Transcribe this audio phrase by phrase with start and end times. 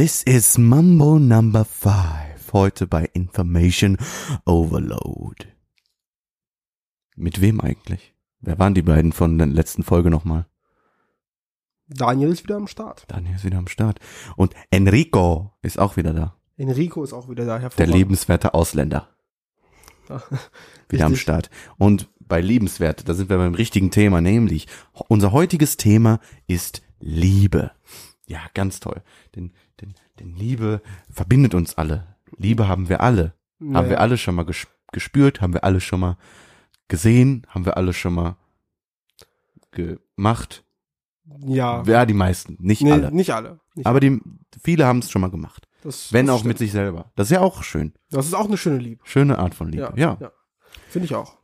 [0.00, 2.54] This is Mambo Number 5.
[2.54, 3.98] Heute bei Information
[4.46, 5.46] Overload.
[7.16, 8.14] Mit wem eigentlich?
[8.40, 10.46] Wer waren die beiden von der letzten Folge nochmal?
[11.86, 13.04] Daniel ist wieder am Start.
[13.08, 14.00] Daniel ist wieder am Start.
[14.36, 16.34] Und Enrico ist auch wieder da.
[16.56, 17.56] Enrico ist auch wieder da.
[17.58, 17.94] Der hervorragend.
[17.94, 19.06] lebenswerte Ausländer.
[20.88, 21.14] Wieder am.
[21.14, 21.50] Start.
[21.76, 24.66] Und bei liebenswert, da sind wir beim richtigen Thema, nämlich
[25.08, 27.72] unser heutiges Thema ist Liebe.
[28.30, 29.02] Ja, ganz toll.
[29.34, 29.52] Denn,
[30.20, 32.06] denn, Liebe verbindet uns alle.
[32.36, 33.34] Liebe haben wir alle.
[33.60, 33.90] Haben Naja.
[33.90, 36.16] wir alle schon mal ges- gespürt, haben wir alle schon mal
[36.88, 38.36] gesehen, haben wir alle schon mal
[39.72, 40.64] gemacht.
[41.46, 41.82] Ja.
[41.84, 43.12] Ja, die meisten, nicht Nee, alle.
[43.12, 43.60] Nicht alle.
[43.74, 44.20] Nicht Aber die,
[44.62, 45.68] viele haben es schon mal gemacht.
[45.82, 46.58] das, Wenn das auch mit stimmt.
[46.58, 47.12] sich selber.
[47.16, 47.92] Das ist ja auch schön.
[48.10, 49.02] Das ist auch eine schöne Liebe.
[49.06, 49.92] Schöne Art von Liebe.
[49.96, 50.16] Ja.
[50.20, 50.32] ja.
[50.88, 51.36] Finde ich auch.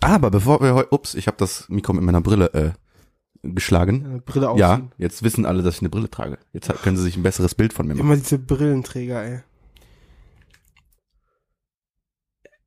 [0.00, 2.70] Aber bevor wir heute, ups, ich habe das Mikro mit meiner Brille äh,
[3.42, 4.22] geschlagen.
[4.24, 4.92] Brille Ja, ausziehen.
[4.98, 6.38] jetzt wissen alle, dass ich eine Brille trage.
[6.52, 8.06] Jetzt können sie sich ein besseres Bild von mir machen.
[8.06, 9.40] Immer diese Brillenträger, ey.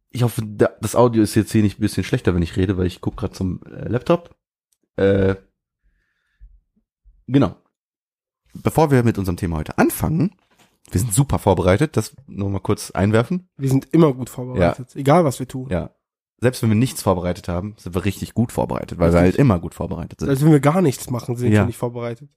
[0.10, 2.78] Ich hoffe, da, das Audio ist jetzt hier nicht ein bisschen schlechter, wenn ich rede,
[2.78, 4.36] weil ich gucke gerade zum äh, Laptop.
[4.96, 5.36] Äh,
[7.28, 7.56] genau.
[8.54, 10.36] Bevor wir mit unserem Thema heute anfangen,
[10.92, 13.50] wir sind super vorbereitet, das nur mal kurz einwerfen.
[13.58, 14.96] Wir sind immer gut vorbereitet.
[14.96, 15.70] Egal, was wir tun.
[15.72, 15.90] Ja.
[16.40, 19.34] Selbst wenn wir nichts vorbereitet haben, sind wir richtig gut vorbereitet, weil wir Richtig.
[19.34, 20.30] halt immer gut vorbereitet sind.
[20.30, 21.62] Als wenn wir gar nichts machen, sind Ja.
[21.62, 22.30] wir nicht vorbereitet.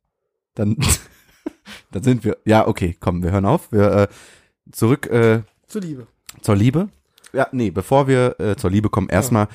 [0.55, 0.77] Dann,
[1.91, 2.37] dann sind wir.
[2.45, 3.73] Ja, okay, komm, wir hören auf.
[3.73, 4.09] Wir äh,
[4.71, 6.07] zurück äh, Zur Liebe.
[6.41, 6.89] zur Liebe.
[7.33, 9.49] Ja, nee, bevor wir äh, zur Liebe kommen, erstmal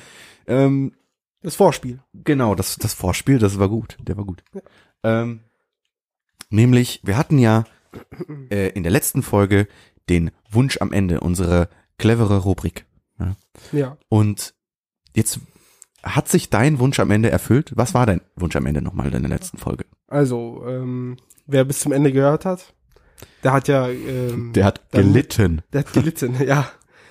[0.46, 0.92] ähm,
[1.40, 2.00] Das Vorspiel.
[2.12, 4.44] genau das das Vorspiel, das war gut, der war gut.
[4.54, 4.60] Ja.
[5.22, 5.40] Ähm,
[6.50, 7.64] nämlich, wir hatten ja
[8.50, 9.66] äh, in der letzten Folge
[10.08, 12.84] den Wunsch am Ende, unsere clevere Rubrik.
[13.72, 13.96] Ja.
[14.08, 14.54] Und
[15.14, 15.40] jetzt
[16.02, 17.72] hat sich dein Wunsch am Ende erfüllt.
[17.76, 19.84] Was war dein Wunsch am Ende nochmal in der letzten Folge?
[20.08, 21.16] Also, ähm,
[21.46, 22.74] wer bis zum Ende gehört hat,
[23.44, 25.62] der hat ja, ähm, Der hat dann- gelitten.
[25.72, 26.68] der hat gelitten, ja.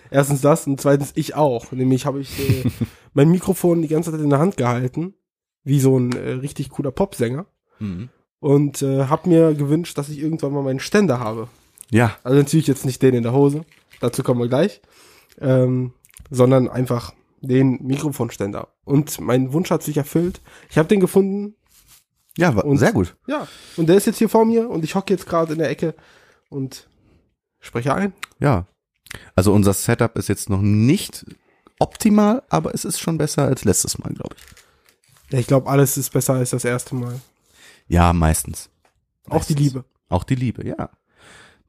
[0.09, 1.71] Erstens das und zweitens ich auch.
[1.71, 2.69] Nämlich habe ich äh,
[3.13, 5.13] mein Mikrofon die ganze Zeit in der Hand gehalten,
[5.63, 7.45] wie so ein äh, richtig cooler Popsänger.
[7.79, 8.09] Mhm.
[8.41, 11.47] Und äh, habe mir gewünscht, dass ich irgendwann mal meinen Ständer habe.
[11.91, 13.63] Ja, Also natürlich jetzt nicht den in der Hose,
[14.01, 14.81] dazu kommen wir gleich,
[15.41, 15.93] ähm,
[16.29, 18.67] sondern einfach den Mikrofonständer.
[18.85, 20.41] Und mein Wunsch hat sich erfüllt.
[20.69, 21.55] Ich habe den gefunden,
[22.37, 23.15] ja, war Und- sehr gut.
[23.27, 23.47] ja.
[23.77, 25.95] Und der ist jetzt hier vor mir und ich hocke jetzt gerade in der Ecke
[26.49, 26.87] und
[27.59, 28.13] spreche ein.
[28.39, 28.67] Ja.
[29.35, 31.25] Also unser Setup ist jetzt noch nicht
[31.79, 34.43] optimal, aber es ist schon besser als letztes Mal, glaube ich.
[35.33, 37.19] Ja, ich glaube, alles ist besser als das erste Mal.
[37.87, 38.69] Ja, meistens.
[39.29, 39.55] Auch die.
[39.55, 39.83] Liebe.
[40.09, 40.89] Auch die Liebe, ja.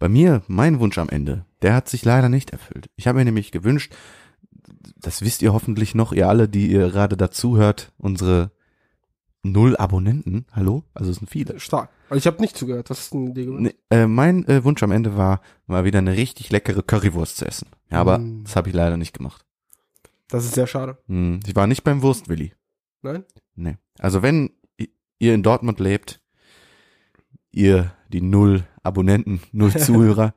[0.03, 2.91] Bei mir, mein Wunsch am Ende, der hat sich leider nicht erfüllt.
[2.97, 3.95] Ich habe mir nämlich gewünscht,
[4.97, 8.51] das wisst ihr hoffentlich noch, ihr alle, die ihr gerade dazu hört, unsere
[9.45, 10.83] null Abonnenten, hallo?
[10.93, 11.61] Also es sind viele.
[11.61, 11.89] Stark.
[12.11, 12.91] Also ich habe nicht zugehört.
[12.91, 13.77] Was ist denn dir gewünscht?
[13.93, 17.47] Ne, äh, mein äh, Wunsch am Ende war, mal wieder eine richtig leckere Currywurst zu
[17.47, 17.69] essen.
[17.89, 18.43] Ja, aber Mm.
[18.43, 19.45] das habe ich leider nicht gemacht.
[20.27, 20.99] Das ist sehr schade.
[21.07, 22.55] Hm, ich war nicht beim Wurstwilli.
[23.03, 23.25] Nein?
[23.55, 23.77] Nee.
[24.01, 24.51] Also wenn
[25.21, 26.21] ihr in Dortmund lebt,
[27.53, 30.35] ihr die null Abonnenten, null Zuhörer,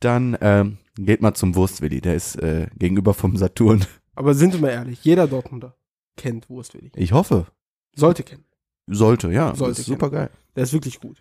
[0.00, 2.00] dann ähm, geht mal zum Wurstwilli.
[2.00, 3.84] Der ist äh, gegenüber vom Saturn.
[4.14, 5.74] Aber sind wir mal ehrlich, jeder Dortmunder
[6.16, 6.90] kennt Wurstwilli.
[6.96, 7.46] Ich hoffe,
[7.94, 8.44] Sollte kennen.
[8.86, 9.54] sollte, ja.
[9.54, 10.30] Sollte super geil.
[10.54, 11.20] Der ist wirklich gut.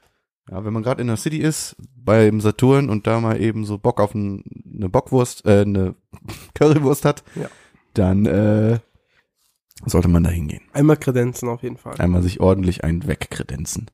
[0.49, 3.77] Ja, wenn man gerade in der City ist, beim Saturn und da mal eben so
[3.79, 5.95] Bock auf ein, eine Bockwurst, äh, eine
[6.53, 7.47] Currywurst hat, Ja.
[7.95, 8.79] dann äh,
[9.85, 10.61] sollte man da hingehen.
[10.71, 11.95] Einmal Kredenzen auf jeden Fall.
[11.97, 13.89] Einmal sich ordentlich ein wegkredenzen.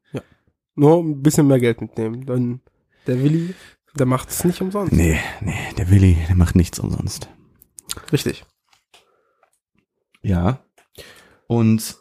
[0.76, 2.26] Nur ein bisschen mehr Geld mitnehmen.
[2.26, 2.62] Dann
[3.08, 3.54] der Willi,
[3.98, 4.94] der macht es nicht umsonst.
[4.94, 7.30] Nee, nee, der Willi, der macht nichts umsonst.
[8.12, 8.46] Richtig.
[10.22, 10.60] Ja.
[11.48, 11.98] Und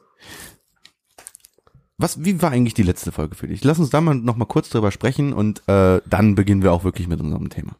[1.98, 3.62] was, wie war eigentlich die letzte Folge für dich?
[3.64, 6.84] Lass uns da mal noch mal kurz drüber sprechen und äh, dann beginnen wir auch
[6.84, 7.76] wirklich mit unserem Thema.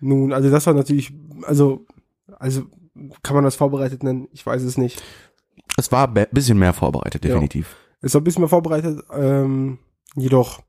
[0.00, 1.12] Nun, also das war natürlich,
[1.42, 1.84] also,
[2.38, 2.62] also
[3.22, 4.28] kann man das vorbereitet nennen?
[4.32, 5.02] Ich weiß es nicht.
[5.76, 7.32] Es war ein bisschen mehr vorbereitet, Ja.
[7.32, 7.76] definitiv.
[8.00, 9.78] Es war ein bisschen mehr vorbereitet, ähm,
[10.14, 10.62] jedoch,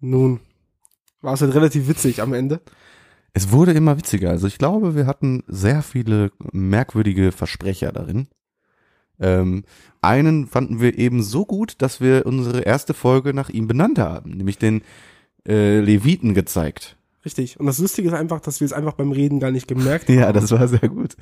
[0.00, 0.40] nun,
[1.20, 2.60] war es halt relativ witzig am Ende.
[3.32, 4.30] Es wurde immer witziger.
[4.30, 8.28] Also ich glaube, wir hatten sehr viele merkwürdige Versprecher darin.
[9.20, 9.64] Ähm,
[10.00, 14.30] einen fanden wir eben so gut, dass wir unsere erste Folge nach ihm benannt haben,
[14.30, 14.82] nämlich den
[15.46, 16.96] äh, Leviten gezeigt.
[17.24, 17.58] Richtig.
[17.58, 20.18] Und das Lustige ist einfach, dass wir es einfach beim Reden gar nicht gemerkt haben.
[20.18, 21.16] Ja, das war sehr gut.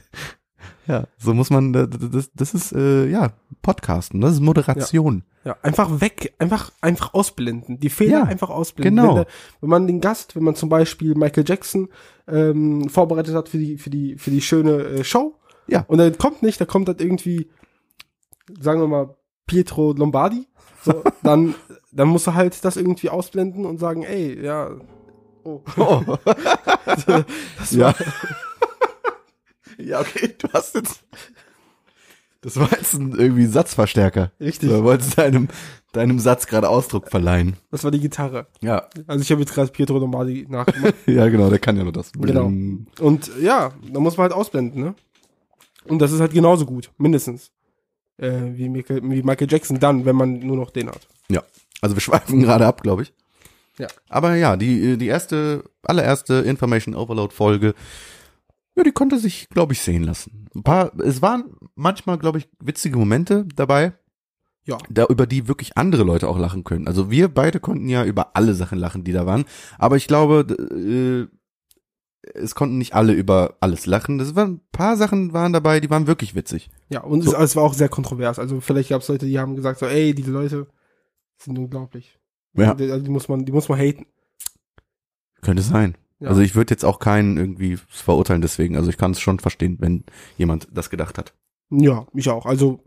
[0.86, 3.32] Ja, so muss man, das, das, das ist, äh, ja,
[3.62, 5.24] Podcasten, das ist Moderation.
[5.44, 7.78] Ja, einfach weg, einfach, einfach ausblenden.
[7.78, 8.96] Die Fehler Ja, einfach ausblenden.
[8.96, 9.08] genau.
[9.08, 9.26] Wenn, der,
[9.60, 11.88] wenn man den Gast, wenn man zum Beispiel Michael Jackson
[12.26, 15.34] ähm, vorbereitet hat für die, für die, für die schöne äh, Show.
[15.68, 15.84] Ja.
[15.88, 17.48] Und er kommt nicht, da kommt halt irgendwie,
[18.60, 19.16] sagen wir mal,
[19.46, 20.48] Pietro Lombardi.
[20.82, 21.54] So, dann
[21.96, 24.70] dann musst du halt das irgendwie ausblenden und sagen, ey, ja,
[25.44, 25.62] oh.
[25.76, 26.02] Oh.
[27.58, 27.94] Das ja.
[29.78, 31.00] Ja, okay, du hast jetzt.
[32.42, 34.30] Das war jetzt ein irgendwie Satzverstärker.
[34.40, 34.70] richtig.
[34.70, 35.48] Du wolltest deinem,
[35.92, 37.56] deinem Satz gerade Ausdruck verleihen.
[37.72, 38.46] Das war die Gitarre.
[38.60, 38.88] Ja.
[39.08, 40.94] Also ich habe jetzt gerade Pietro Lombardi nachgemacht.
[41.06, 42.12] Ja, genau, der kann ja nur das.
[42.12, 42.46] Genau.
[43.00, 44.94] Und ja, da muss man halt ausblenden, ne?
[45.86, 47.50] Und das ist halt genauso gut, mindestens.
[48.18, 51.06] Äh, wie, Michael, wie Michael Jackson dann, wenn man nur noch den hat.
[51.28, 51.42] Ja.
[51.80, 53.12] Also wir schweifen gerade ab, glaube ich.
[53.78, 53.88] Ja.
[54.08, 57.74] Aber ja, die, die erste, allererste Information Overload Folge,
[58.76, 60.48] ja, die konnte sich, glaube ich, sehen lassen.
[60.54, 63.94] Ein paar, es waren manchmal, glaube ich, witzige Momente dabei,
[64.64, 64.78] Ja.
[64.90, 66.86] da, über die wirklich andere Leute auch lachen können.
[66.86, 69.44] Also wir beide konnten ja über alle Sachen lachen, die da waren.
[69.78, 71.26] Aber ich glaube, äh,
[72.34, 74.18] es konnten nicht alle über alles lachen.
[74.18, 76.70] Das waren ein paar Sachen waren dabei, die waren wirklich witzig.
[76.88, 78.38] Ja, und es, es war auch sehr kontrovers.
[78.40, 80.66] Also vielleicht gab es Leute, die haben gesagt so, ey, diese Leute
[81.38, 82.18] sind unglaublich.
[82.54, 82.74] Ja.
[82.74, 84.06] Die, also die muss man, die muss man haten.
[85.42, 85.96] Könnte sein.
[86.18, 86.28] Ja.
[86.28, 88.76] Also ich würde jetzt auch keinen irgendwie verurteilen deswegen.
[88.76, 90.04] Also ich kann es schon verstehen, wenn
[90.38, 91.34] jemand das gedacht hat.
[91.70, 92.46] Ja, ich auch.
[92.46, 92.82] Also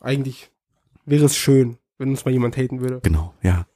[0.00, 0.50] eigentlich
[1.04, 3.00] wäre es schön, wenn uns mal jemand haten würde.
[3.02, 3.66] Genau, ja.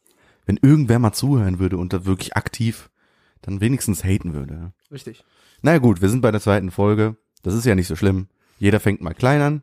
[0.46, 2.90] Wenn irgendwer mal zuhören würde und da wirklich aktiv
[3.42, 4.72] dann wenigstens haten würde.
[4.90, 5.24] Richtig.
[5.62, 7.16] Na ja, gut, wir sind bei der zweiten Folge.
[7.42, 8.28] Das ist ja nicht so schlimm.
[8.58, 9.62] Jeder fängt mal klein an.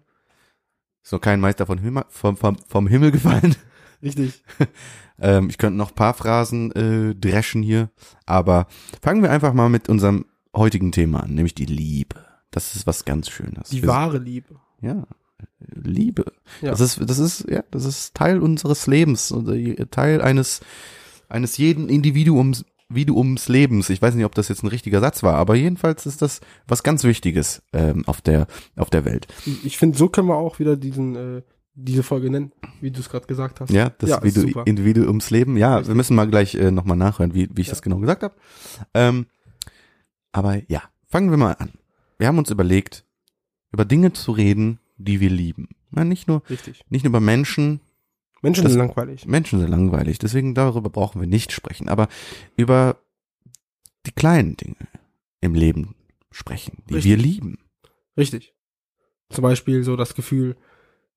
[1.03, 3.55] Ist noch kein Meister von Himmel, vom, vom, vom Himmel gefallen.
[4.03, 4.43] Richtig.
[5.21, 7.89] Ähm, ich könnte noch paar Phrasen äh, dreschen hier,
[8.25, 8.67] aber
[9.01, 10.25] fangen wir einfach mal mit unserem
[10.55, 12.15] heutigen Thema an, nämlich die Liebe.
[12.51, 13.69] Das ist was ganz Schönes.
[13.69, 14.55] Die Wir- wahre Liebe.
[14.81, 15.03] Ja,
[15.59, 16.25] Liebe.
[16.61, 16.71] Ja.
[16.71, 19.55] Das ist, das ist, ja, das ist Teil unseres Lebens, oder
[19.91, 20.61] Teil eines,
[21.27, 23.89] eines jeden Individuums, Individuums Lebens.
[23.91, 26.81] Ich weiß nicht, ob das jetzt ein richtiger Satz war, aber jedenfalls ist das was
[26.81, 29.27] ganz Wichtiges ähm, auf der, auf der Welt.
[29.63, 31.41] Ich finde, so können wir auch wieder diesen, äh,
[31.85, 33.69] diese Folge nennen, wie du es gerade gesagt hast.
[33.71, 34.67] Ja, das Ja, ist Individu super.
[34.67, 35.57] Individuumsleben.
[35.57, 37.71] Ja, wir müssen mal gleich äh, nochmal nachhören, wie, wie ich Ja.
[37.71, 38.35] das genau gesagt habe.
[38.93, 39.27] Ähm,
[40.31, 41.71] aber ja, fangen wir mal an.
[42.17, 43.05] Wir haben uns überlegt,
[43.71, 45.69] über Dinge zu reden, die wir lieben.
[45.91, 46.83] Na, nicht nur, Richtig.
[46.89, 47.79] nicht nur über Menschen,
[48.41, 49.25] Menschen Das- sind langweilig.
[49.25, 52.07] Menschen sind langweilig, deswegen darüber brauchen wir nicht sprechen, aber
[52.57, 52.97] über
[54.05, 54.75] die kleinen Dinge
[55.41, 55.95] im Leben
[56.31, 57.09] sprechen, die Richtig.
[57.11, 57.57] wir lieben.
[58.17, 58.53] Richtig.
[59.29, 60.55] Zum Beispiel so das Gefühl,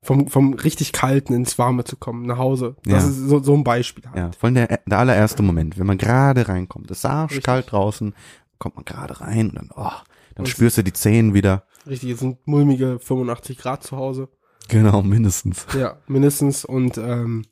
[0.02, 2.76] vom, vom richtig Kalten ins Warme zu kommen, nach Hause.
[2.84, 3.08] Das Ja.
[3.08, 4.16] ist so, so ein Beispiel halt.
[4.16, 8.14] Ja, vor allem der, der allererste Moment, wenn man gerade reinkommt, es ist arschkalt draußen,
[8.58, 9.90] kommt man gerade rein und dann, oh,
[10.34, 11.64] dann Und- spürst du die Zehen wieder.
[11.86, 14.28] Richtig, es sind mulmige 85 Grad zu Hause.
[14.68, 15.66] Genau, mindestens.
[15.76, 16.64] Ja, mindestens.
[16.64, 17.44] Und ähm,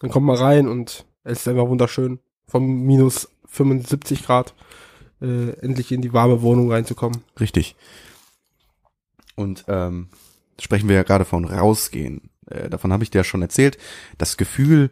[0.00, 4.54] dann kommt man rein und es ist einfach wunderschön, vom minus 75 Grad
[5.22, 7.22] äh, endlich in die warme Wohnung reinzukommen.
[7.40, 7.76] Richtig.
[9.36, 10.08] Und ähm,
[10.60, 12.30] sprechen wir ja gerade von rausgehen.
[12.46, 13.78] Äh, davon habe ich dir ja schon erzählt.
[14.18, 14.90] Das Gefühl,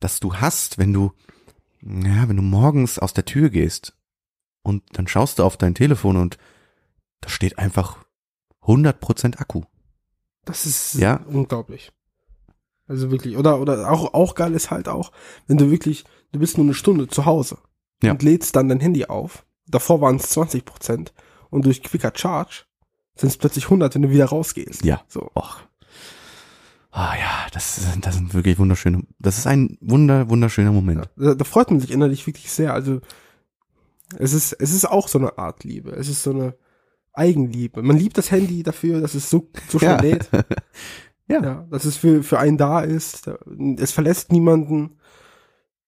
[0.00, 1.12] das du hast, wenn du,
[1.82, 3.96] ja, wenn du morgens aus der Tür gehst
[4.62, 6.38] und dann schaust du auf dein Telefon und
[7.20, 8.04] da steht einfach
[8.62, 9.62] 100% Akku.
[10.44, 11.20] Das ist Ja.
[11.26, 11.92] unglaublich.
[12.88, 15.10] Also wirklich, oder, oder auch, auch geil ist halt auch,
[15.48, 17.58] wenn du wirklich, du bist nur eine Stunde zu Hause
[18.02, 18.12] Ja.
[18.12, 19.44] und lädst dann dein Handy auf.
[19.66, 21.12] Davor waren es 20 Prozent
[21.50, 22.64] und durch Quicker Charge
[23.16, 24.84] sind es plötzlich 100, wenn du wieder rausgehst.
[24.84, 25.02] Ja.
[25.08, 25.30] So.
[25.34, 25.56] Och.
[26.90, 31.10] Ah ja, das sind, das sind wirklich wunderschöne, das ist ein wunder, wunderschöner Moment.
[31.16, 32.72] Da, da freut man sich innerlich wirklich sehr.
[32.72, 33.00] Also
[34.18, 35.90] es ist, es ist auch so eine Art Liebe.
[35.90, 36.54] Es ist so eine
[37.12, 37.82] Eigenliebe.
[37.82, 40.00] Man liebt das Handy dafür, dass es so, so schnell Ja.
[40.00, 40.28] lädt.
[41.28, 41.42] Ja.
[41.42, 43.28] Ja, dass es für, für einen da ist.
[43.78, 45.00] Es verlässt niemanden.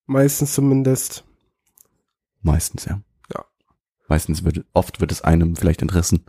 [0.04, 1.22] Meistens zumindest.
[2.42, 3.00] Meistens, ja.
[3.32, 3.44] Ja.
[4.08, 6.24] Meistens wird, oft wird es einem vielleicht entrissen.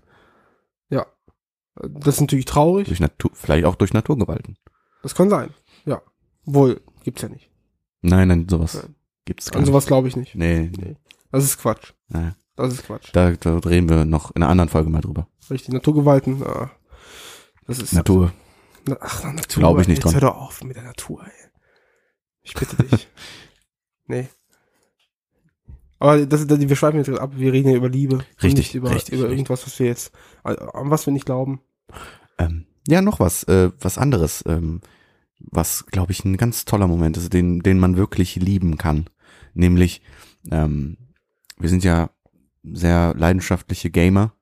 [1.81, 2.87] Das ist natürlich traurig.
[2.87, 4.57] Durch Natur, vielleicht auch durch Naturgewalten.
[5.01, 5.53] Das kann sein.
[5.85, 6.01] Ja.
[6.45, 7.49] Wohl, gibt's ja nicht.
[8.01, 8.95] Nein, nein, sowas Nein.
[9.25, 10.35] gibt's gar An sowas glaube ich nicht.
[10.35, 10.95] Nee, Nee.
[11.31, 11.93] Das ist Quatsch.
[12.09, 12.31] nee.
[12.55, 13.09] Das ist Quatsch.
[13.13, 15.27] Da, da reden wir noch in einer anderen Folge mal drüber.
[15.49, 16.69] Richtig, Naturgewalten, ah,
[17.67, 17.93] das ist.
[17.93, 18.33] Natur.
[18.85, 19.61] Na, ach, na, Natur.
[19.61, 20.13] Glaube ich nicht Jetzt dran.
[20.21, 21.31] hör doch auf mit der Natur, ey.
[22.41, 23.07] Ich bitte dich.
[24.07, 24.27] nee.
[25.99, 28.19] Aber das, das, wir schweifen jetzt ab, wir reden ja über Liebe.
[28.41, 29.37] Richtig, Nicht über, richtig, über richtig.
[29.39, 30.11] irgendwas, was wir jetzt,
[30.43, 31.61] an was wir nicht glauben.
[32.37, 34.81] Ähm, ja, noch was, äh, was anderes, ähm,
[35.39, 39.05] was, glaube ich, ein ganz toller Moment ist, den, den man wirklich lieben kann.
[39.53, 40.01] Nämlich,
[40.51, 40.97] ähm,
[41.57, 42.09] wir sind ja
[42.63, 44.33] sehr leidenschaftliche Gamer.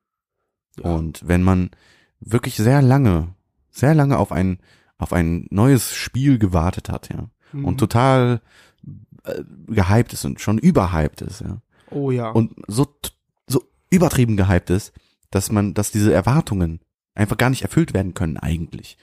[0.84, 0.92] Ja.
[0.92, 1.72] Und wenn man
[2.20, 3.36] wirklich sehr lange,
[3.72, 4.60] sehr lange auf ein,
[4.98, 7.66] auf ein neues Spiel gewartet hat, ja, Mhm.
[7.66, 8.42] und total
[9.24, 11.62] äh, gehypt ist und schon überhyped ist, ja,
[11.92, 12.30] oh ja.
[12.30, 12.88] und so,
[13.48, 14.92] so übertrieben gehypt ist,
[15.32, 16.82] dass man, dass diese Erwartungen
[17.18, 18.98] einfach gar nicht erfüllt werden können eigentlich.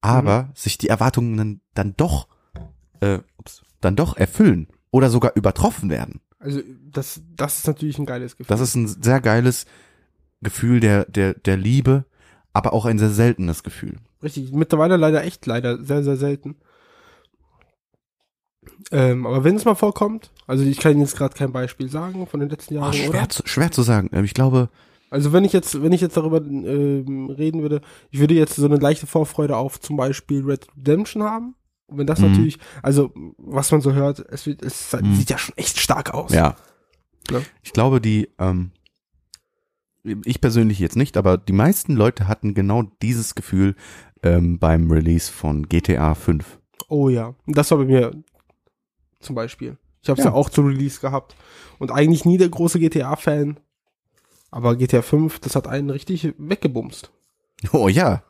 [0.00, 2.26] Aber sich die Erwartungen dann, doch
[3.00, 6.20] äh, ups, dann doch erfüllen oder sogar übertroffen werden.
[6.40, 8.48] Also das, das ist natürlich ein geiles Gefühl.
[8.48, 9.66] Das ist ein sehr geiles
[10.40, 12.04] Gefühl der, der, der Liebe,
[12.52, 13.96] aber auch ein sehr seltenes Gefühl.
[14.22, 16.56] Richtig, mittlerweile leider echt leider sehr, sehr selten.
[18.90, 22.40] Ähm, aber wenn es mal vorkommt, also ich kann jetzt gerade kein Beispiel sagen von
[22.40, 23.18] den letzten Oh, Jahren, oder?
[23.18, 24.10] schwer, zu, schwer zu sagen.
[24.12, 24.68] Ähm, Ich glaube,
[25.12, 28.64] Also wenn ich jetzt, wenn ich jetzt darüber ähm, reden würde, ich würde jetzt so
[28.66, 31.54] eine leichte Vorfreude auf zum Beispiel Red Redemption haben.
[31.86, 32.30] Und wenn das Mhm.
[32.30, 35.14] natürlich, also was man so hört, es, wird, es Mhm.
[35.14, 36.32] sieht ja schon echt stark aus.
[36.32, 36.56] ja.
[37.30, 37.42] Ne?
[37.62, 38.72] Ich glaube, die, ähm,
[40.24, 43.76] ich persönlich jetzt nicht, aber die meisten Leute hatten genau dieses Gefühl
[44.24, 46.58] ähm, beim Release von GTA 5.
[46.88, 48.12] Oh ja, das war bei mir
[49.20, 49.76] zum Beispiel.
[50.02, 50.30] Ich habe es Ja.
[50.32, 50.36] ja.
[50.36, 51.36] auch zu Release gehabt
[51.78, 53.60] und eigentlich nie der große GTA-Fan,
[54.52, 57.10] aber GTA 5, das hat einen richtig weggebumst.
[57.72, 58.22] Oh ja,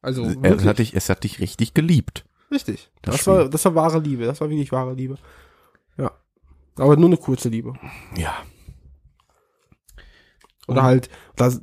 [0.00, 2.24] Also es wirklich, hat, dich, es hat dich richtig geliebt.
[2.50, 2.90] richtig.
[3.02, 4.24] das Das, war, das war wahre Liebe.
[4.24, 5.16] Das war wirklich wahre Liebe.
[5.98, 6.10] Ja,
[6.76, 7.74] aber nur eine kurze Liebe.
[8.16, 8.34] Ja.
[10.68, 11.60] Oder halt, das,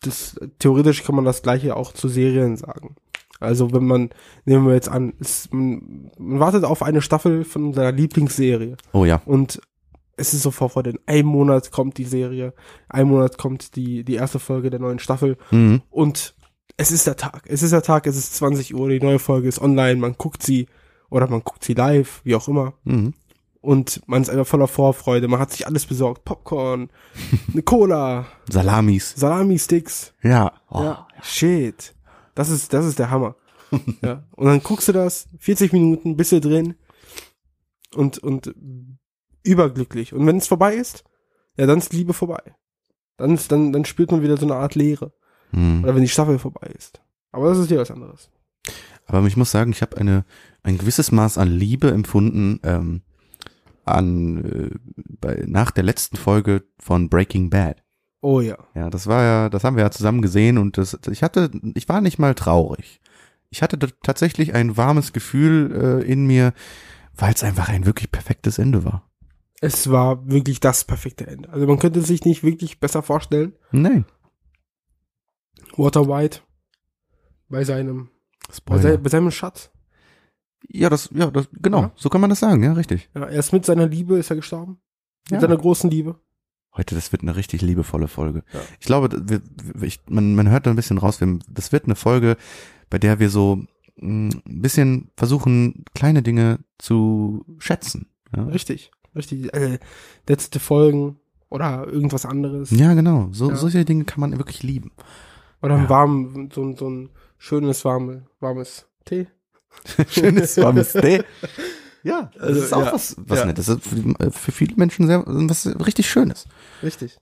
[0.00, 2.96] das, theoretisch kann man das gleiche auch zu Serien sagen.
[3.38, 4.10] Also wenn man,
[4.44, 9.04] nehmen wir jetzt an, es, man, man wartet auf eine Staffel von seiner Lieblingsserie Oh
[9.04, 9.20] ja.
[9.26, 9.60] und
[10.18, 10.90] es ist so Vorfreude.
[10.90, 12.52] In einem Monat kommt die Serie,
[12.88, 15.82] ein Monat kommt die, die erste Folge der neuen Staffel Mhm.
[15.90, 16.34] und
[16.76, 17.44] es ist der Tag.
[17.48, 20.42] Es ist der Tag, es ist 20 Uhr, die neue Folge ist online, man guckt
[20.42, 20.66] sie
[21.10, 22.74] oder man guckt sie live, wie auch immer.
[22.84, 23.14] Mhm.
[23.60, 25.26] Und man ist einfach voller Vorfreude.
[25.26, 26.24] Man hat sich alles besorgt.
[26.24, 26.90] Popcorn,
[27.52, 29.14] eine Cola, Salamis.
[29.16, 30.14] Salami-Sticks.
[30.22, 30.52] Ja.
[30.70, 30.82] Oh.
[30.82, 31.94] Ja, shit.
[32.36, 33.34] Das ist, das ist der Hammer.
[34.02, 34.22] ja.
[34.36, 36.76] Und dann guckst du das, 40 Minuten, bist du drin
[37.96, 38.54] und, und
[39.42, 40.12] überglücklich.
[40.12, 41.04] Und wenn es vorbei ist,
[41.56, 42.42] ja, dann ist Liebe vorbei.
[43.16, 45.12] Dann, ist, dann, dann spürt man wieder so eine Art Leere.
[45.52, 45.82] Mhm.
[45.82, 47.00] Oder wenn die Staffel vorbei ist.
[47.32, 48.30] Aber das ist ja was anderes.
[49.06, 50.24] Aber ich muss sagen, ich habe eine
[50.62, 53.02] ein gewisses Maß an Liebe empfunden ähm,
[53.84, 54.70] an äh,
[55.20, 57.82] bei, nach der letzten Folge von Breaking Bad.
[58.20, 58.58] Oh ja.
[58.74, 61.88] Ja, das war ja, das haben wir ja zusammen gesehen und das, ich hatte, ich
[61.88, 63.00] war nicht mal traurig.
[63.50, 66.52] Ich hatte tatsächlich ein warmes Gefühl äh, in mir,
[67.16, 69.08] weil es einfach ein wirklich perfektes Ende war.
[69.60, 71.48] Es war wirklich das perfekte Ende.
[71.50, 73.54] Also man könnte sich nicht wirklich besser vorstellen.
[73.72, 74.04] Nein.
[75.76, 76.40] Walter White
[77.48, 78.10] bei seinem,
[78.64, 79.70] bei, sei, bei seinem Schatz.
[80.68, 81.92] Ja, das, ja, das, genau, Ja.
[81.96, 83.08] so kann man das sagen, ja, richtig.
[83.14, 84.80] Ja, erst mit seiner Liebe ist er gestorben.
[85.30, 85.40] Mit Ja.
[85.40, 86.20] seiner großen Liebe.
[86.76, 88.44] Heute, das wird eine richtig liebevolle Folge.
[88.78, 89.40] Ich glaube, wir,
[89.82, 92.36] ich, man, man hört da ein bisschen raus, wir, das wird eine Folge,
[92.90, 93.56] bei der wir so
[93.96, 98.08] mh, ein bisschen versuchen, kleine Dinge zu schätzen.
[98.36, 98.46] Ja,
[99.18, 99.52] Richtig.
[99.54, 99.78] Äh,
[100.26, 101.18] letzte Folgen
[101.50, 102.70] oder irgendwas anderes.
[102.70, 103.28] ja genau.
[103.32, 103.56] So, Ja.
[103.56, 104.92] Solche Dinge kann man wirklich lieben.
[105.60, 105.88] Oder ein Ja.
[105.90, 109.26] warm, so, ein- so ein schönes, warme, warmes Tee.
[110.08, 111.22] Schönes warmes Tee.
[112.04, 112.92] Ja, das Also, ist auch ja.
[112.92, 113.44] was, was Ja.
[113.46, 113.66] Nettes.
[113.66, 116.46] Das ist für, die- für viele Menschen sehr, was richtig Schönes.
[116.82, 117.18] Richtig.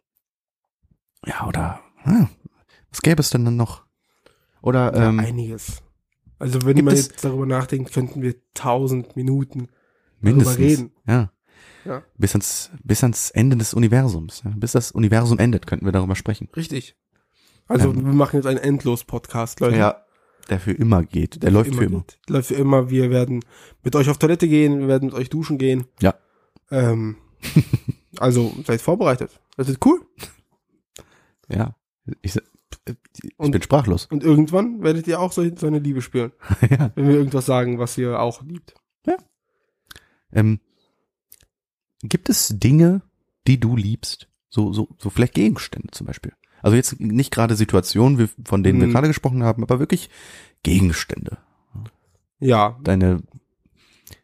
[1.24, 2.28] Ja, oder hm,
[2.90, 3.84] was gäbe es denn dann noch?
[4.62, 5.82] Oder Ja, ähm, einiges.
[6.38, 9.68] Also wenn man jetzt darüber nachdenkt, könnten wir tausend Minuten
[10.20, 10.58] mindestens.
[10.58, 10.92] reden.
[11.06, 11.32] Ja.
[11.86, 12.02] Ja.
[12.18, 14.42] Bis ans, bis ans Ende des Universums.
[14.44, 14.52] Ja.
[14.56, 16.48] Bis das Universum endet, könnten wir darüber sprechen.
[16.56, 16.96] Richtig.
[17.68, 18.04] Also Ähm.
[18.06, 19.96] wir machen jetzt einen Endlos-Podcast, Leute.
[20.48, 21.42] Der für immer geht.
[21.42, 21.98] Der, läuft für immer.
[22.00, 22.18] geht.
[22.28, 22.88] Läuft für immer.
[22.90, 23.44] Wir werden
[23.82, 25.86] mit euch auf Toilette gehen, wir werden mit euch duschen gehen.
[26.00, 26.14] Ja.
[26.70, 27.16] Ähm,
[28.18, 29.40] also seid vorbereitet.
[29.56, 30.00] Das ist cool.
[31.48, 31.74] Ja.
[32.22, 34.06] Ich, ich Und- bin sprachlos.
[34.06, 36.30] Und irgendwann werdet ihr auch so, so eine Liebe spüren.
[36.70, 36.92] ja.
[36.94, 38.74] Wenn wir irgendwas sagen, was ihr auch liebt.
[40.32, 40.60] ähm,
[42.08, 43.02] gibt es Dinge,
[43.46, 44.28] die du liebst?
[44.48, 46.32] So, so, so vielleicht Gegenstände zum Beispiel.
[46.62, 48.92] Also jetzt nicht gerade Situationen, von denen wir Mhm.
[48.92, 50.10] gerade gesprochen haben, aber wirklich
[50.62, 51.38] Gegenstände.
[52.38, 52.78] Ja.
[52.82, 53.22] Deine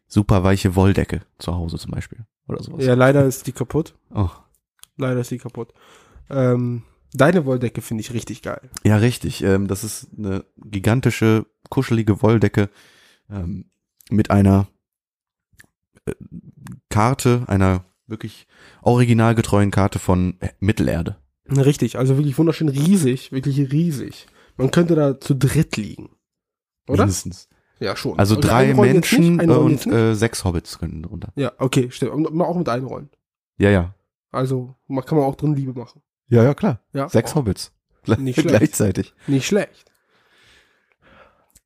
[0.07, 2.25] super weiche Wolldecke zu Hause zum Beispiel.
[2.47, 2.85] Oder sowas.
[2.85, 3.95] Ja, leider ist die kaputt.
[4.13, 4.29] Oh.
[4.97, 5.73] Leider ist die kaputt.
[6.29, 8.69] Ähm, deine Wolldecke finde ich richtig geil.
[8.83, 9.41] Ja, richtig.
[9.43, 12.69] Ähm, das ist eine gigantische, kuschelige Wolldecke
[13.29, 13.65] ähm,
[14.09, 14.67] mit einer
[16.05, 16.13] äh,
[16.93, 18.47] Karte, einer wirklich
[18.81, 21.17] originalgetreuen Karte von Mittelerde.
[21.49, 24.27] Richtig, also wirklich wunderschön riesig, wirklich riesig.
[24.57, 26.11] Man könnte da zu dritt liegen.
[26.87, 27.03] Oder?
[27.03, 27.49] Mindestens.
[27.79, 28.17] Ja, schon.
[28.19, 31.33] Also Okay, drei Menschen nicht, und äh, sechs Hobbits können drunter.
[31.35, 32.11] Ja, okay, stimmt.
[32.11, 33.09] Und auch mit einrollen.
[33.57, 33.95] Ja, ja.
[34.31, 36.01] Also man kann man auch drin Liebe machen.
[36.27, 36.79] Ja, ja, klar.
[36.93, 37.09] Ja.
[37.09, 37.71] Sechs Oh, Hobbits.
[38.19, 38.57] Nicht schlecht.
[38.57, 39.13] Gleichzeitig.
[39.27, 39.91] Nicht schlecht.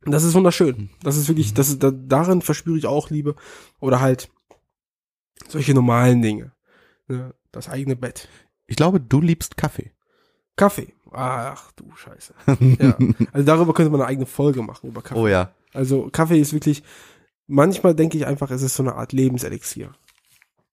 [0.06, 0.90] Das ist wunderschön.
[1.04, 3.36] Das ist wirklich, das ist, da, darin verspüre ich auch Liebe.
[3.80, 4.30] Oder halt
[5.48, 6.52] solche normalen Dinge.
[7.08, 7.34] Ne?
[7.52, 8.28] Das eigene Bett.
[8.66, 9.92] Ich glaube, du liebst Kaffee.
[10.56, 10.94] Kaffee.
[11.12, 12.34] Ach du Scheiße.
[12.80, 12.98] Ja.
[13.32, 15.20] Also darüber könnte man eine eigene Folge machen über Kaffee.
[15.20, 15.54] Oh ja.
[15.74, 16.84] Also Kaffee ist wirklich,
[17.48, 19.92] manchmal denke ich einfach, es ist so eine Art Lebenselixier.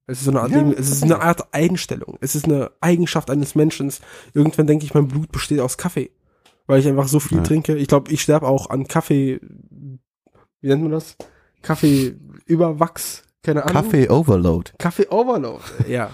[0.06, 2.18] Es ist so eine Art, Ja, Leben, es ist eine Art Einstellung.
[2.20, 3.92] Es ist eine Eigenschaft eines Menschen.
[4.34, 6.10] Irgendwann denke ich, mein Blut besteht aus Kaffee.
[6.66, 7.44] Weil ich einfach so viel Ja.
[7.44, 7.76] trinke.
[7.76, 9.40] Ich glaube, ich sterbe auch an Kaffee,
[10.60, 11.16] wie nennt man das?
[11.62, 12.16] Kaffee
[12.46, 13.72] Überwachs, keine Ahnung.
[13.72, 14.72] Kaffee Overload.
[14.78, 16.10] Kaffee Overload, ja.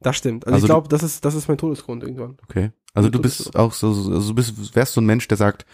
[0.00, 0.46] Das stimmt.
[0.46, 2.38] Also, Also ich glaube, das ist, das ist mein Todesgrund irgendwann.
[2.44, 2.70] Okay.
[2.94, 5.36] Also Und du bist auch so, so also du bist, wärst so ein Mensch, der
[5.36, 5.66] sagt,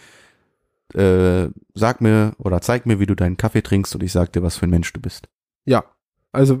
[0.93, 4.43] äh, sag mir oder zeig mir, wie du deinen Kaffee trinkst und ich sag dir,
[4.43, 5.29] was für ein Mensch du bist.
[5.65, 5.85] Ja.
[6.31, 6.59] Also,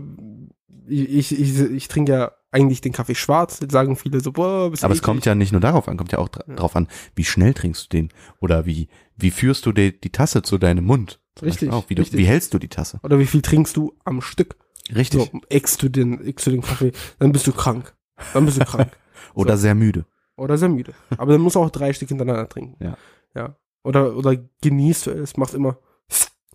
[0.87, 3.59] ich, ich, ich, ich trinke ja eigentlich den Kaffee schwarz.
[3.69, 6.11] Sagen viele so, boah, bist du Aber es kommt ja nicht nur darauf an, kommt
[6.13, 6.55] ja auch dra Ja.
[6.55, 8.09] drauf an, wie schnell trinkst du den
[8.39, 11.19] oder wie, wie führst du die, die Tasse zu deinem Mund.
[11.41, 11.89] Richtig, Auch.
[11.89, 12.19] Wie, du, richtig.
[12.19, 12.99] wie hältst du die Tasse?
[13.03, 14.55] Oder wie viel trinkst du am Stück?
[14.93, 15.29] Richtig.
[15.31, 17.95] So, eckst du den, eckst du den Kaffee, dann bist du krank.
[18.33, 18.97] Dann bist du krank.
[19.33, 20.05] Oder sehr müde.
[20.35, 20.93] Oder sehr müde.
[21.17, 22.83] Aber dann musst du auch drei Stück hintereinander trinken.
[22.83, 22.97] Ja.
[23.35, 23.55] Ja.
[23.83, 25.77] Oder, oder genießt du es, machst immer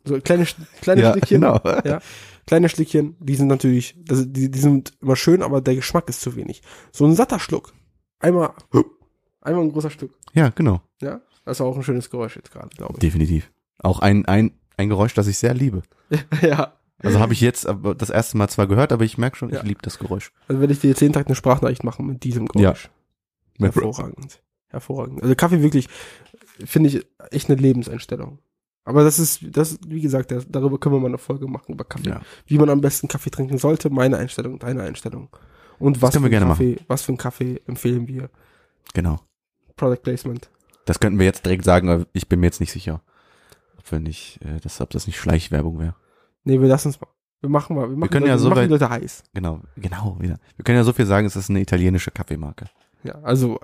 [0.05, 0.47] so kleine,
[0.81, 1.41] kleine Stückchen.
[1.41, 1.61] genau.
[1.85, 2.01] Ja.
[2.45, 6.21] Kleine Stückchen, die sind natürlich, das, die, die sind immer schön, aber der Geschmack ist
[6.21, 6.63] zu wenig.
[6.91, 7.73] So ein satter Schluck.
[8.19, 8.53] Einmal,
[9.41, 10.13] einmal ein großer Stück.
[10.33, 10.81] Ja, genau.
[11.01, 11.21] Ja.
[11.45, 13.51] Das ist auch ein schönes Geräusch jetzt gerade, glaube Definitiv.
[13.79, 15.83] Auch ein, ein, ein Geräusch, das ich sehr liebe.
[16.43, 16.73] ja.
[16.99, 19.57] Also habe ich jetzt aber das erste Mal zwar gehört, aber ich merke schon, ich
[19.57, 19.63] Ja.
[19.63, 20.33] liebe das Geräusch.
[20.47, 22.91] Also werde ich dir jetzt jeden Tag eine Sprachnachricht machen mit diesem Geräusch.
[23.59, 24.41] Hervorragend.
[24.69, 25.23] Hervorragend.
[25.23, 25.89] Also Kaffee wirklich,
[26.65, 28.39] finde ich, echt eine Lebenseinstellung.
[28.85, 32.09] Aber das ist, das, wie gesagt, darüber können wir mal eine Folge machen über Kaffee.
[32.11, 32.21] Ja.
[32.47, 35.29] Wie man am besten Kaffee trinken sollte, meine Einstellung, deine Einstellung.
[35.79, 38.29] Und was für einen Kaffee, was für einen Kaffee empfehlen wir?
[38.95, 39.21] Genau.
[39.77, 40.51] Product Placement.
[40.85, 43.03] Das könnten wir jetzt direkt sagen, aber ich bin mir jetzt nicht sicher,
[43.83, 45.95] ob wir nicht, äh, das, ob das nicht Schleichwerbung wäre.
[46.45, 47.09] Nee, wir lassen es mal.
[47.41, 49.25] Wir machen mal, wir machen, können Leute, ja so wir machen weit- die Leute heiß.
[49.35, 50.17] Genau, genau.
[50.21, 50.39] Wieder.
[50.57, 52.67] Wir können ja so viel sagen, es ist eine italienische Kaffeemarke.
[53.03, 53.59] Ja, also,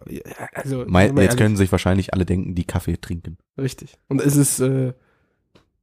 [0.52, 3.38] also, wir jetzt ehrlich, können sich wahrscheinlich alle denken, die Kaffee trinken.
[3.56, 3.96] richtig.
[4.08, 4.88] Und es ist, äh,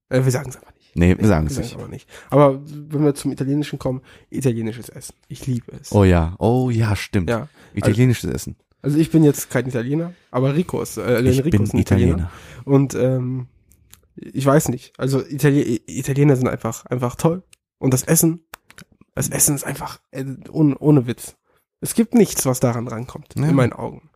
[0.10, 0.94] äh wir sagen es aber nicht.
[0.98, 1.76] Nee, wir sagen es Wir nicht.
[1.76, 2.10] aber nicht.
[2.30, 5.16] Aber wenn wir zum Italienischen kommen, italienisches Essen.
[5.30, 5.94] Ich liebe es.
[5.94, 7.30] Oh ja, oh ja, stimmt.
[7.30, 7.48] Ja.
[7.74, 8.58] Italienisches Essen.
[8.82, 11.80] Also ich bin jetzt kein Italiener, aber Rico ist, äh, Ich Rico bin ist ein
[11.80, 12.12] Italiener.
[12.12, 12.32] Italiener.
[12.66, 13.48] Und ähm,
[14.16, 14.98] ich weiß nicht.
[15.00, 17.44] Also Itali Italiener sind einfach einfach toll.
[17.78, 18.46] Und das Essen,
[19.14, 21.36] das Essen ist einfach äh, ohne, ohne Witz.
[21.82, 23.46] Es gibt nichts, was daran rankommt, Ja.
[23.48, 24.10] in meinen Augen.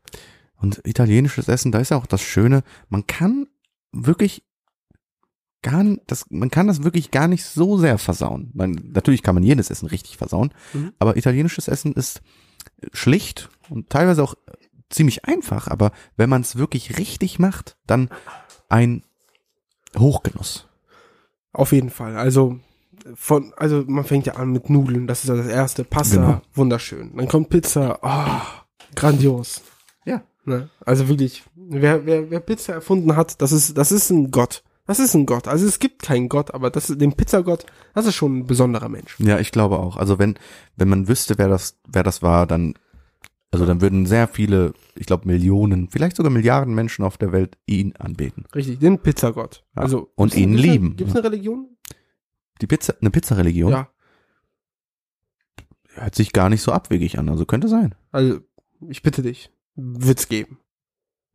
[0.55, 3.47] Und italienisches Essen, da ist ja auch das Schöne, man kann
[3.91, 4.43] wirklich
[5.61, 8.51] gar das, man kann das wirklich gar nicht so sehr versauen.
[8.53, 10.93] Man, natürlich kann man jedes Essen richtig versauen, Mhm.
[10.99, 12.21] aber italienisches Essen ist
[12.93, 14.35] schlicht und teilweise auch
[14.89, 18.09] ziemlich einfach, aber wenn man es wirklich richtig macht, dann
[18.69, 19.03] ein
[19.97, 20.67] Hochgenuss.
[21.53, 22.15] Auf jeden Fall.
[22.17, 22.59] Also
[23.15, 25.83] von, also man fängt ja an mit Nudeln, das ist ja das erste.
[25.83, 26.41] Pasta, Genau.
[26.53, 27.11] wunderschön.
[27.15, 29.61] Dann kommt Pizza, oh, grandios.
[30.05, 30.21] Ja.
[30.45, 30.69] Ne?
[30.85, 34.63] Also wirklich, wer, wer, wer Pizza erfunden hat, das ist, das ist ein Gott.
[34.85, 35.47] Das ist ein Gott.
[35.47, 38.89] Also es gibt keinen Gott, aber das ist den Pizzagott, das ist schon ein besonderer
[38.89, 39.15] Mensch.
[39.19, 39.97] Ja, ich glaube auch.
[39.97, 40.35] Also wenn,
[40.77, 42.73] wenn man wüsste, wer das, wer das war, dann,
[43.51, 47.57] also dann würden sehr viele, ich glaube Millionen, vielleicht sogar Milliarden Menschen auf der Welt
[47.65, 48.45] ihn anbeten.
[48.53, 49.65] Richtig, den Pizzagott.
[49.75, 49.81] Ja.
[49.83, 50.95] Also Und ihn eine- lieben.
[50.95, 51.75] Gibt's eine Religion?
[52.61, 53.89] Die Pizza, eine Pizzareligion Ja.
[55.93, 57.95] hört sich gar nicht so abwegig an, also könnte sein.
[58.11, 58.39] Also
[58.87, 60.59] ich bitte dich, wird's geben.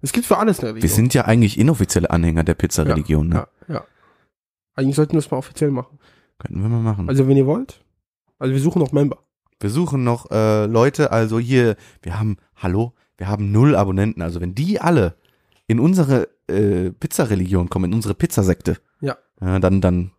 [0.01, 0.83] Es gibt für alles eine Religion.
[0.83, 3.47] Wir sind ja eigentlich inoffizielle Anhänger der Pizzareligion, ne?
[3.69, 3.85] ja, ja.
[4.75, 5.99] Eigentlich sollten wir es mal offiziell machen.
[6.39, 7.09] Könnten wir mal machen.
[7.09, 7.83] Also wenn ihr wollt.
[8.39, 9.25] Also wir suchen noch Member.
[9.61, 14.41] Wir suchen noch äh, Leute, also hier, wir haben, hallo, wir haben null Abonnenten, also
[14.41, 15.17] wenn die alle
[15.67, 19.17] in unsere äh, Pizzareligion kommen, in unsere Pizzasekte, Ja.
[19.41, 20.11] ja, dann, dann,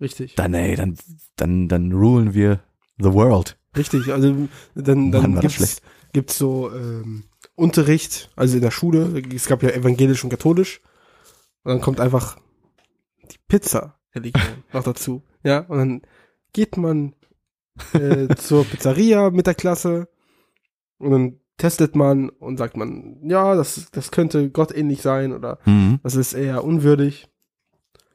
[0.00, 0.34] Richtig.
[0.36, 0.96] dann, ey, dann,
[1.36, 2.60] dann, dann rulen wir
[2.98, 3.56] the world.
[3.76, 4.12] Richtig.
[4.12, 9.22] Also dann, dann gibt's, gibt's so ähm, Unterricht, also in der Schule.
[9.34, 10.80] Es gab ja evangelisch und katholisch.
[11.62, 12.38] Und dann kommt einfach
[13.30, 15.22] die Pizza-Religion noch dazu.
[15.42, 15.60] Ja.
[15.60, 16.02] Und dann
[16.52, 17.14] geht man
[17.92, 20.08] äh, zur Pizzeria mit der Klasse
[20.98, 26.00] und dann testet man und sagt man, ja, das, das könnte gottähnlich sein oder Mhm.
[26.02, 27.28] das ist eher unwürdig.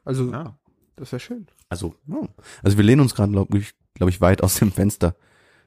[0.04, 0.56] Also, Ja.
[0.96, 1.46] das wäre schön.
[1.68, 1.94] Also,
[2.62, 5.16] also wir lehnen uns gerade, glaube ich, glaube ich, weit aus dem Fenster,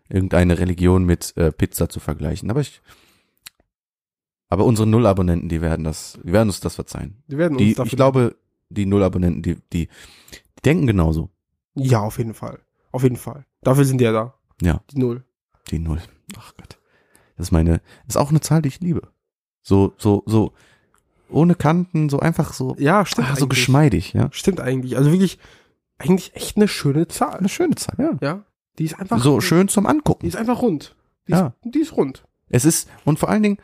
[0.07, 2.49] irgendeine Religion mit äh, Pizza zu vergleichen.
[2.51, 2.81] Aber ich,
[4.49, 7.23] aber unsere Null-Abonnenten, die werden das, die werden uns das verzeihen.
[7.27, 8.35] Wir werden uns Die, ich glaube,
[8.69, 11.29] die Null-Abonnenten, die, die, die denken genauso.
[11.75, 12.59] Ja, auf jeden Fall.
[12.95, 13.45] Auf jeden Fall.
[13.61, 14.33] Dafür sind die ja da.
[14.61, 14.81] Ja.
[14.91, 15.23] Die Null.
[15.69, 15.99] Die Null.
[16.37, 16.77] Ach Gott.
[17.37, 19.01] Das ist meine, das ist auch eine Zahl, die ich liebe.
[19.61, 20.53] So, so, so,
[21.29, 23.27] ohne Kanten, so einfach so, Ja, stimmt.
[23.27, 23.49] ah, so eigentlich.
[23.49, 24.29] geschmeidig, ja.
[24.31, 24.95] Stimmt eigentlich.
[24.95, 25.39] Also wirklich,
[25.97, 27.37] eigentlich echt eine schöne Zahl.
[27.37, 28.17] Eine schöne Zahl, ja.
[28.21, 28.45] Ja.
[28.79, 30.25] Die ist einfach So schön zum Die Angucken.
[30.25, 30.95] ist einfach rund.
[31.27, 31.47] Die, Ja.
[31.65, 32.23] ist, die ist rund.
[32.47, 33.57] Es ist, und vor allen Dingen,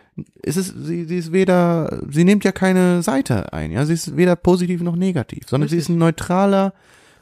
[0.44, 4.18] es ist, sie, sie ist weder, sie nimmt ja keine Seite ein, ja, sie ist
[4.18, 5.90] weder positiv noch negativ, sondern sie Richtig.
[5.92, 6.74] ist ein neutraler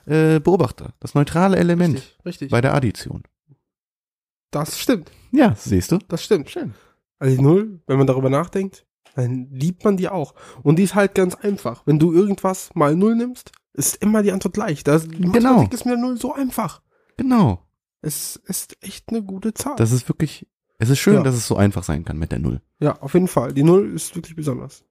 [0.09, 2.51] äh, Beobachter, das neutrale Element Richtig, richtig.
[2.51, 3.23] bei der Addition.
[4.51, 5.99] Das stimmt, Ja, siehst du?
[6.07, 6.49] das stimmt.
[6.49, 6.73] Schön.
[7.19, 10.33] Also die Null, wenn man darüber nachdenkt, dann liebt man die auch.
[10.63, 11.83] Und die ist halt ganz einfach.
[11.85, 14.83] Wenn du irgendwas mal Null nimmst, ist immer die Antwort gleich.
[14.83, 15.27] Das, die Genau.
[15.29, 16.81] Mathematik ist mit der Null so einfach.
[17.17, 17.65] Genau.
[18.01, 19.75] Es ist echt eine gute Zahl.
[19.75, 21.23] Das ist wirklich, es ist schön, Ja.
[21.23, 22.61] dass es so einfach sein kann mit der Null.
[22.79, 23.53] ja, auf jeden Fall.
[23.53, 24.83] Die Null ist wirklich besonders.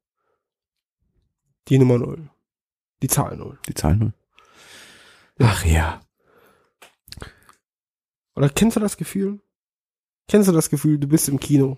[1.69, 2.29] Die Nummer Null.
[3.03, 3.59] Die Zahl Null.
[3.69, 4.13] Die Zahl Null.
[5.39, 5.47] Ja.
[5.51, 6.01] Ach ja.
[8.35, 9.41] Oder kennst du das Gefühl?
[10.29, 11.77] Kennst du das Gefühl, du bist im Kino?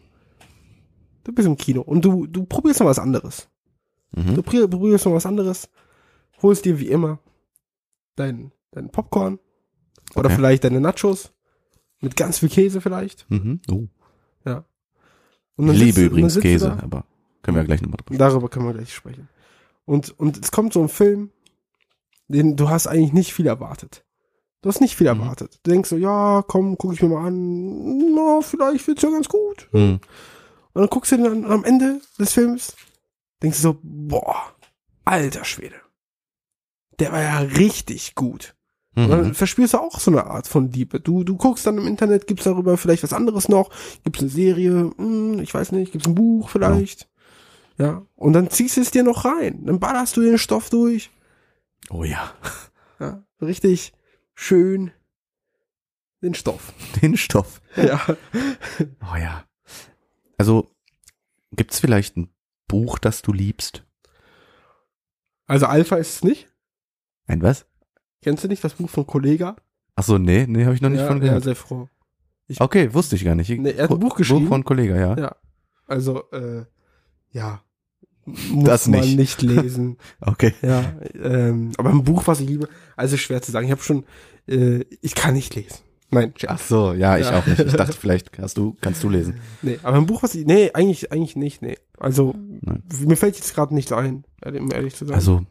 [1.25, 3.49] Du bist im Kino und du, du probierst mal was anderes.
[4.13, 4.35] Du Mhm.
[4.43, 5.69] probier- probierst mal was anderes,
[6.43, 7.21] holst dir wie immer
[8.17, 9.39] dein, dein Popcorn
[10.17, 10.37] oder Okay.
[10.37, 11.33] vielleicht deine Nachos
[12.01, 13.31] mit ganz viel Käse vielleicht.
[13.31, 13.61] Mhm.
[13.71, 13.87] Oh.
[15.57, 17.05] Und Ich liebe übrigens du Käse, aber
[17.43, 19.29] können wir gleich nochmal drüber Darüber können wir gleich sprechen.
[19.85, 21.31] Und, und es kommt so ein Film,
[22.33, 24.05] den du hast eigentlich nicht viel erwartet.
[24.63, 25.21] Du hast nicht viel Mhm.
[25.21, 25.59] erwartet.
[25.63, 28.15] Du denkst so, ja, komm, guck ich mir mal an.
[28.15, 29.69] Na, vielleicht wird's ja ganz gut.
[29.73, 30.01] Mhm.
[30.73, 32.75] Und dann guckst du den an, am Ende des Films,
[33.43, 34.37] denkst du so, boah,
[35.05, 35.77] alter Schwede.
[36.99, 38.55] Der war ja richtig gut.
[38.97, 39.35] Und dann Mhm.
[39.35, 41.01] verspürst du auch so eine Art von Liebe.
[41.01, 43.71] Du, du guckst dann im Internet, gibt's darüber vielleicht was anderes noch,
[44.05, 47.09] gibt's eine Serie, hm, ich weiß nicht, gibt's ein Buch vielleicht.
[47.79, 48.03] Ja.
[48.17, 49.65] Und dann ziehst du es dir noch rein.
[49.65, 51.11] Dann ballerst du den Stoff durch.
[51.89, 52.35] Oh ja.
[52.99, 53.25] Ja.
[53.41, 53.93] Richtig
[54.35, 54.93] schön
[56.23, 56.73] den Stoff.
[57.03, 57.63] Den Stoff.
[57.77, 58.01] Ja.
[59.01, 59.45] Oh ja.
[60.37, 60.71] Also,
[61.53, 62.29] gibt's vielleicht ein
[62.69, 63.85] Buch, das du liebst?
[65.47, 66.49] Also Alpha ist es nicht.
[67.27, 67.67] Ein was?
[68.23, 69.57] Kennst du nicht das Buch von Kollega?
[69.97, 71.45] Ach so, nee, nee, habe ich noch nicht ja, von ja, gehört.
[71.45, 71.89] sehr froh.
[72.59, 73.51] okay, wusste ich gar nicht.
[73.51, 74.43] Nee, er hat ein Buch geschrieben.
[74.43, 75.17] Buch von Kollege, ja.
[75.17, 75.37] Ja.
[75.87, 76.65] Also, äh,
[77.33, 77.63] ja.
[78.51, 79.17] Muss Das man nicht.
[79.19, 79.97] nicht lesen.
[80.21, 80.55] Okay.
[80.63, 83.67] Ja, ähm, aber ein Buch, was ich liebe, also schwer zu sagen.
[83.67, 84.05] Ich habe schon,
[84.49, 85.79] äh, ich kann nicht lesen.
[86.13, 87.39] Nein, Ach so, ja, ich Ja.
[87.39, 87.61] auch nicht.
[87.61, 89.35] Ich dachte, vielleicht hast du, kannst du lesen.
[89.63, 91.77] nee, aber ein Buch, was ich, nee, eigentlich, eigentlich nicht, nee.
[91.99, 92.83] Also Nein.
[93.07, 95.15] mir fällt jetzt gerade nichts ein, ehrlich- um ehrlich zu sein.
[95.15, 95.45] Also,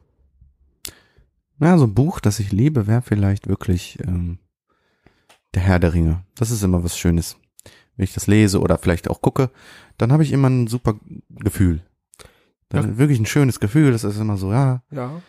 [1.58, 4.40] na, so ein Buch, das ich liebe, wäre vielleicht wirklich ähm,
[5.54, 6.24] Der Herr der Ringe.
[6.36, 7.38] Das ist immer was Schönes.
[7.96, 9.50] Wenn ich das lese oder vielleicht auch gucke,
[9.98, 10.96] dann habe ich immer ein super
[11.30, 11.82] Gefühl.
[12.70, 12.98] Dann Ja.
[12.98, 13.92] Wirklich ein schönes Gefühl.
[13.92, 15.22] Das ist immer so, ja, ja.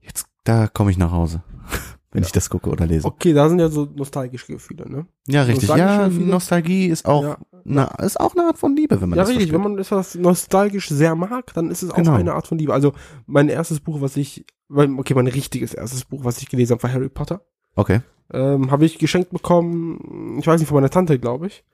[0.00, 1.42] jetzt, da komme ich nach Hause.
[2.12, 2.26] Wenn Ja.
[2.26, 3.06] ich das gucke oder lese.
[3.06, 5.06] Okay, da sind ja so nostalgische Gefühle, ne?
[5.26, 5.70] Ja, richtig.
[5.70, 6.26] Ja, Gefühle?
[6.26, 9.30] Nostalgie ist auch, ja, na, ist auch eine Art von Liebe, wenn man ja das
[9.30, 9.48] richtig.
[9.50, 9.64] versteht.
[9.64, 12.12] Wenn man etwas nostalgisch sehr mag, dann ist es auch Genau.
[12.14, 12.74] eine Art von Liebe.
[12.74, 12.92] Also
[13.24, 16.92] mein erstes Buch, was ich, okay, mein richtiges erstes Buch, was ich gelesen habe, war
[16.92, 17.40] Harry Potter.
[17.76, 18.00] Okay.
[18.30, 21.64] Ähm, habe ich geschenkt bekommen, ich weiß nicht, von meiner Tante, glaube ich.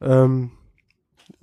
[0.00, 0.52] Ähm,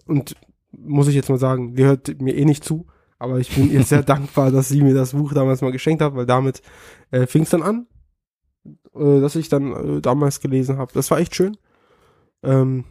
[0.05, 0.35] und
[0.71, 2.85] muss ich jetzt mal sagen, die hört mir eh nicht zu,
[3.21, 6.15] aber ich bin ihr sehr dankbar, dass sie mir das Buch damals mal geschenkt hat,
[6.15, 6.61] weil damit
[7.11, 7.85] äh, fing es dann an,
[8.95, 10.91] äh, dass ich dann äh, damals gelesen habe.
[10.93, 11.55] Das war echt schön.
[12.41, 12.85] Ähm,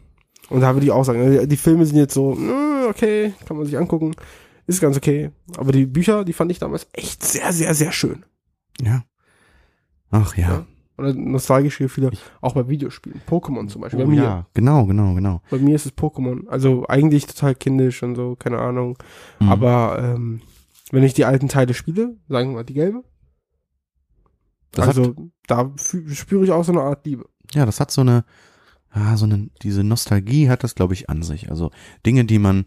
[0.49, 3.57] und da würde ich auch sagen, äh, die Filme sind jetzt so, äh, okay, kann
[3.57, 4.15] man sich angucken,
[4.67, 5.31] ist ganz okay.
[5.57, 8.25] Aber die Bücher, die fand ich damals echt sehr, sehr, sehr schön.
[8.79, 9.03] Ja.
[10.11, 10.49] Ach ja.
[10.49, 10.65] Ja.
[11.01, 12.11] Oder nostalgische Gefühle,
[12.41, 13.21] auch bei Videospielen.
[13.27, 14.01] Pokémon zum Beispiel.
[14.01, 14.23] Oh, bei mir.
[14.23, 15.41] ja, genau, genau, genau.
[15.49, 16.47] Bei mir ist es Pokémon.
[16.47, 18.97] Also eigentlich total kindisch und so, keine Ahnung.
[19.39, 19.49] Mhm.
[19.49, 20.41] Aber ähm,
[20.91, 23.03] wenn ich die alten Teile spiele, sagen wir mal die gelbe,
[24.71, 25.15] das hat, also
[25.47, 27.25] da fü- spüre ich auch so eine Art Liebe.
[27.53, 28.23] ja, das hat so eine,
[28.91, 31.49] ah, so eine, diese Nostalgie hat das, glaube ich, an sich.
[31.49, 31.71] Also
[32.05, 32.65] Dinge, die man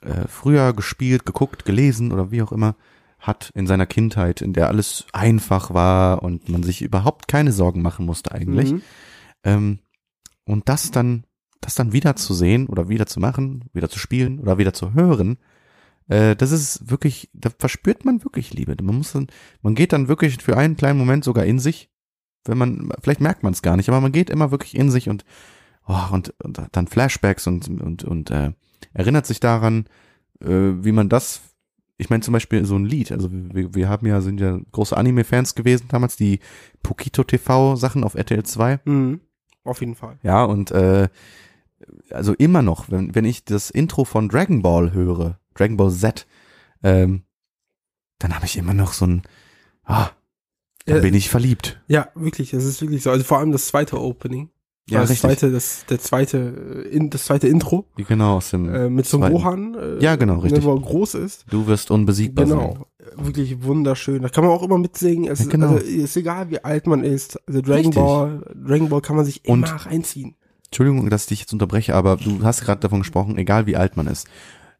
[0.00, 2.74] äh, früher gespielt, geguckt, gelesen oder wie auch immer
[3.20, 7.82] hat in seiner Kindheit, in der alles einfach war und man sich überhaupt keine Sorgen
[7.82, 8.72] machen musste eigentlich.
[8.72, 8.82] Mhm.
[9.44, 9.78] Ähm,
[10.44, 11.24] und das dann,
[11.60, 14.94] das dann wieder zu sehen oder wieder zu machen, wieder zu spielen oder wieder zu
[14.94, 15.38] hören,
[16.08, 18.74] äh, das ist wirklich, da verspürt man wirklich Liebe.
[18.82, 19.28] Man muss dann,
[19.62, 21.90] man geht dann wirklich für einen kleinen Moment sogar in sich,
[22.44, 25.08] wenn man, vielleicht merkt man es gar nicht, aber man geht immer wirklich in sich
[25.08, 25.24] und,
[25.86, 28.52] oh, und, und dann Flashbacks und, und, und äh,
[28.94, 29.86] erinnert sich daran,
[30.40, 31.42] äh, wie man das,
[32.00, 34.96] ich meine zum Beispiel so ein Lied, also wir, wir haben ja, sind ja große
[34.96, 36.40] Anime-Fans gewesen damals, die
[36.82, 38.80] Pokito TV Sachen auf RTL 2.
[38.84, 39.20] Mhm.
[39.64, 40.18] Auf jeden Fall.
[40.22, 41.08] Ja, und äh,
[42.10, 46.26] also immer noch, wenn, wenn ich das Intro von Dragon Ball höre, Dragon Ball Z,
[46.82, 47.24] ähm,
[48.18, 49.22] dann habe ich immer noch so ein,
[49.84, 50.10] ah,
[50.86, 51.80] dann Ja, bin ich verliebt.
[51.86, 53.10] Ja, wirklich, das ist wirklich so.
[53.10, 54.48] Also vor allem das zweite Opening.
[54.88, 58.88] Ja, das zweite, das, der zweite, äh, in, das zweite Intro, Genau, aus dem, äh,
[58.90, 59.32] mit so einem.
[59.34, 60.64] Gohan, äh, Ja, genau, ne, richtig.
[60.64, 61.44] wo er groß ist.
[61.48, 62.58] du wirst unbesiegbar sein.
[62.58, 62.86] Genau.
[63.16, 64.22] Wirklich wunderschön.
[64.22, 65.30] Da kann man auch immer mitsingen.
[65.30, 65.68] Es Ja, ist, genau.
[65.74, 67.38] also, ist egal, wie alt man ist.
[67.46, 67.94] Also Dragon Richtig.
[67.96, 70.34] Ball, Dragon Ball kann man sich Und- immer reinziehen.
[70.66, 73.96] Entschuldigung, dass ich dich jetzt unterbreche, aber du hast gerade davon gesprochen, egal wie alt
[73.96, 74.28] man ist.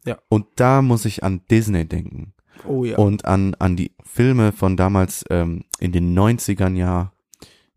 [0.06, 0.18] Ja.
[0.28, 2.32] Und da muss ich an Disney denken.
[2.66, 2.96] Oh ja.
[2.96, 7.12] Und an, an die Filme von damals ähm, in den 90ern ja.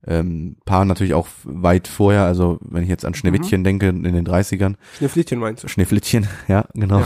[0.05, 3.63] Ähm, paar natürlich auch weit vorher, also wenn ich jetzt an Schneewittchen Mhm.
[3.63, 4.75] denke, in den 30ern.
[4.97, 5.67] Schneeflittchen meinst du?
[5.67, 7.03] Schneeflittchen, ja, genau.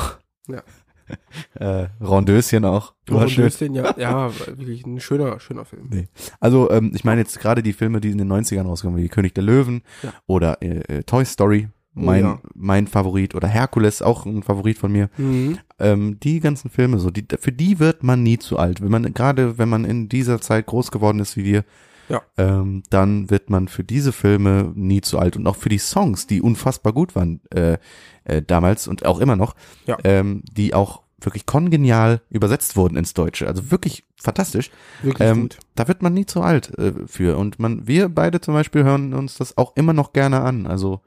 [0.48, 0.64] Ja,
[1.56, 2.94] äh, Rondöschen auch.
[3.10, 5.88] Rondöschen, ja, ja, wirklich ein schöner, schöner Film.
[5.90, 6.08] Nee.
[6.40, 9.34] Also ähm, ich meine jetzt gerade die Filme, die in den 90ern rauskommen, wie König
[9.36, 10.14] der Löwen Ja.
[10.26, 12.40] oder äh, äh, Toy Story, Oh mein, ja.
[12.54, 15.10] mein Favorit oder Herkules, auch ein Favorit von mir.
[15.18, 15.58] Mhm.
[15.80, 18.82] Ähm, die ganzen Filme, so die, für die wird man nie zu alt.
[18.82, 21.64] Wenn man gerade, wenn man in dieser Zeit groß geworden ist wie wir,
[22.10, 22.22] Ja.
[22.38, 26.26] ähm, dann wird man für diese Filme nie zu alt und auch für die Songs,
[26.28, 27.78] die unfassbar gut waren äh,
[28.24, 29.98] äh, damals und auch immer noch, Ja.
[30.04, 33.48] ähm, die auch wirklich kongenial übersetzt wurden ins Deutsche.
[33.48, 34.70] Also wirklich fantastisch.
[35.02, 35.58] Wirklich Ähm, gut.
[35.76, 37.38] da wird man nie zu alt äh, für.
[37.38, 40.68] Und man, wir beide zum Beispiel hören uns das auch immer noch gerne an.
[40.68, 41.02] Also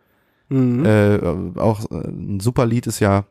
[0.53, 0.85] Mhm.
[0.85, 3.25] äh, auch äh, ein super Lied ist ja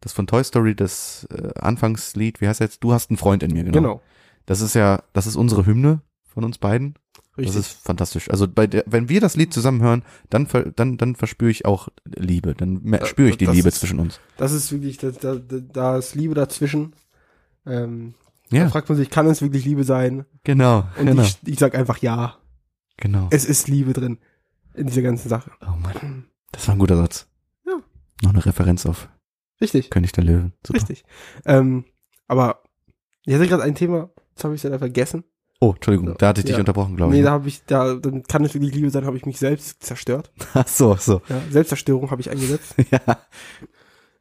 [0.00, 2.84] das von Toy Story, das äh, Anfangslied, wie heißt das jetzt?
[2.84, 3.74] Du hast einen Freund in mir, genau.
[3.80, 4.00] genau.
[4.46, 6.94] Das ist ja, das ist unsere Hymne von uns beiden.
[7.36, 7.54] Richtig.
[7.56, 8.28] Das ist fantastisch.
[8.30, 11.64] Also bei der, wenn wir das Lied zusammen hören, dann, ver- dann, dann verspüre ich
[11.64, 12.54] auch Liebe.
[12.54, 14.20] Dann Ja, spüre ich die das Liebe ist- zwischen uns.
[14.36, 16.94] Das ist wirklich, da, da, da da ist Liebe dazwischen.
[17.64, 18.14] Ähm,
[18.50, 20.26] Ja, Da fragt man sich, kann es wirklich Liebe sein?
[20.44, 22.36] genau, Und genau, ich, ich sag einfach ja.
[22.98, 23.28] genau.
[23.30, 24.18] Es ist Liebe drin.
[24.74, 25.50] In dieser ganzen Sache.
[25.62, 27.28] Oh Mann, das war ein guter Satz.
[27.66, 27.74] Ja.
[28.22, 29.08] Noch eine Referenz auf
[29.60, 29.88] Richtig.
[29.90, 30.52] König der Löwen.
[30.66, 30.78] Super.
[30.80, 31.04] Richtig.
[31.46, 31.84] Ähm,
[32.26, 32.62] aber
[33.24, 35.24] ich hatte gerade ein Thema, das habe ich leider vergessen.
[35.64, 36.58] Oh, Entschuldigung, da hatte ich dich Ja.
[36.58, 37.24] unterbrochen, glaube nee, ich.
[37.24, 37.34] da ne?
[37.34, 40.32] habe ich, da, dann kann es wirklich Liebe sein, habe ich mich selbst zerstört.
[40.54, 41.22] Ach so, so.
[41.28, 42.74] Ja, Selbstzerstörung habe ich eingesetzt.
[42.90, 43.00] ja.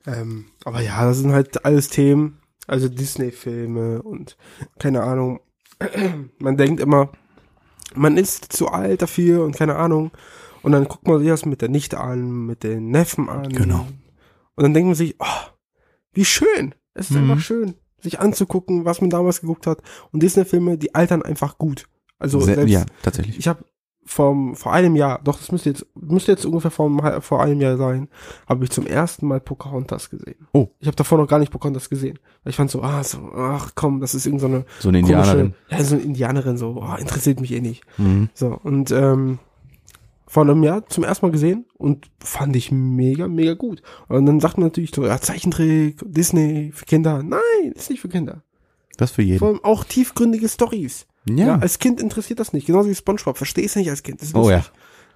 [0.05, 4.37] ähm, aber ja, das sind halt alles Themen, also Disney-Filme und
[4.77, 5.39] keine Ahnung.
[6.39, 7.09] Man denkt immer,
[7.95, 10.11] man ist zu alt dafür und keine Ahnung.
[10.61, 13.49] Und dann guckt man sich das mit der Nichte an, mit den Neffen an.
[13.49, 13.87] Genau.
[14.55, 15.49] Und dann denkt man sich, oh,
[16.13, 16.75] wie schön.
[16.93, 17.31] Es ist Mhm.
[17.31, 19.81] einfach schön, sich anzugucken, was man damals geguckt hat.
[20.11, 21.85] Und Disney-Filme, die altern einfach gut.
[22.19, 23.39] Also Sehr, selbst, ja, tatsächlich.
[23.39, 23.63] ich habe
[24.03, 27.77] vom vor einem Jahr, doch das müsste jetzt müsste jetzt ungefähr vor, vor einem Jahr
[27.77, 28.09] sein,
[28.47, 30.47] habe ich zum ersten Mal Pocahontas gesehen.
[30.53, 30.69] Oh.
[30.79, 32.19] Ich habe davor noch gar nicht Pocahontas gesehen.
[32.43, 35.53] Weil ich fand so, ah, so, ach komm, das ist irgendeine so So eine Indianerin.
[35.69, 37.83] ja, so eine Indianerin, so, oh, interessiert mich eh nicht.
[37.97, 38.29] Mhm.
[38.33, 39.39] So, und ähm,
[40.31, 43.81] vor einem Jahr zum ersten Mal gesehen und fand ich mega, mega gut.
[44.07, 47.21] Und dann sagt man natürlich so, ja, Zeichentrick, Disney für Kinder.
[47.21, 48.41] Nein, ist nicht für Kinder.
[48.95, 49.39] Das für jeden.
[49.39, 51.05] Vor allem auch tiefgründige Stories.
[51.27, 51.47] Ja.
[51.47, 52.65] Ja, als Kind interessiert das nicht.
[52.65, 53.35] Genauso wie Spongebob.
[53.35, 54.21] Verstehst du nicht als Kind.
[54.21, 54.63] Das ist Oh ja.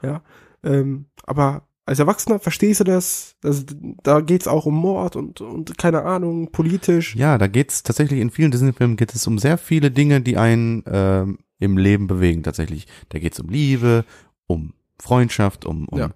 [0.03, 0.21] Ja.
[0.65, 3.37] Ähm, aber als Erwachsener verstehst du das.
[3.39, 3.65] das
[4.03, 7.15] da geht's auch um Mord und, und keine Ahnung, politisch.
[7.15, 10.83] ja, da geht's tatsächlich in vielen Disney-Filmen geht es um sehr viele Dinge, die einen
[10.87, 12.85] ähm, im Leben bewegen tatsächlich.
[13.07, 14.03] Da geht's um Liebe,
[14.45, 16.09] um Freundschaft, um um, Ja.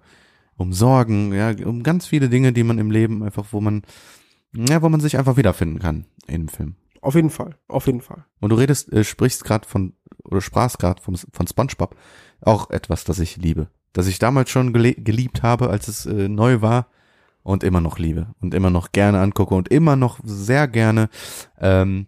[0.56, 3.82] um Sorgen, ja, um ganz viele Dinge, die man im Leben einfach, wo man
[4.52, 6.74] ja, wo man sich einfach wiederfinden kann in dem Film.
[7.02, 7.56] Auf jeden Fall.
[7.68, 8.24] Auf jeden Fall.
[8.40, 11.96] Und du redest, äh, sprichst gerade von oder sprachst gerade von von SpongeBob,
[12.40, 16.60] auch etwas, das ich liebe, das ich damals schon geliebt habe, als es äh, neu
[16.60, 16.88] war
[17.42, 21.08] und immer noch liebe und immer noch gerne angucke und immer noch sehr gerne
[21.58, 22.06] ähm,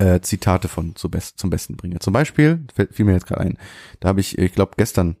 [0.00, 1.98] äh, Zitate von zu best, zum Besten bringe.
[2.00, 3.58] Zum Beispiel fällt, fiel mir jetzt gerade ein,
[4.00, 5.16] da habe ich, ich glaube gestern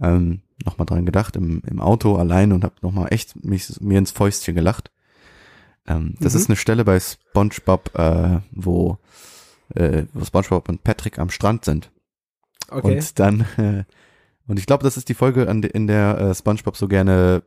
[0.00, 3.80] ähm, noch mal dran gedacht im, im Auto allein und habe noch mal echt mich
[3.80, 4.90] mir ins Fäustchen gelacht.
[5.86, 6.40] Ähm, das Mhm.
[6.40, 8.98] ist eine Stelle bei SpongeBob, äh, wo
[9.74, 11.90] äh, wo SpongeBob und Patrick am Strand sind
[12.68, 12.96] Okay.
[12.96, 13.84] und dann äh,
[14.46, 17.42] und ich glaube, das ist die Folge, an in der äh, SpongeBob so gerne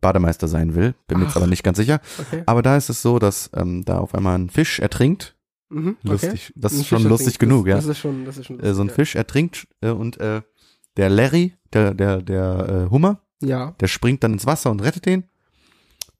[0.00, 0.94] Bademeister sein will.
[1.06, 2.00] Bin mir jetzt aber nicht ganz sicher.
[2.18, 2.42] okay.
[2.46, 5.36] Aber da ist es so, dass ähm, da auf einmal ein Fisch ertrinkt.
[5.70, 6.08] Mhm, okay.
[6.10, 6.52] Lustig.
[6.56, 7.38] Das Ein ist schon Fisch lustig ertrinkt.
[7.40, 7.76] genug, das, ja.
[7.76, 10.42] Das ist schon, das ist schon Äh, so ein lustig, Fisch ertrinkt äh, und äh,
[10.96, 13.70] der Larry, der der der äh, Hummer, Ja.
[13.80, 15.24] der springt dann ins Wasser und rettet den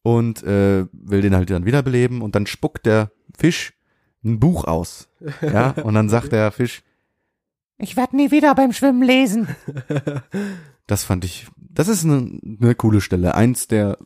[0.02, 3.74] und äh, will den halt dann wiederbeleben und dann spuckt der Fisch
[4.24, 5.08] ein Buch aus.
[5.42, 6.82] Ja, und dann sagt der Fisch,
[7.78, 9.48] ich werde nie wieder beim Schwimmen lesen.
[10.88, 13.34] Das fand ich, das ist eine, eine coole Stelle.
[13.34, 13.98] Eins der,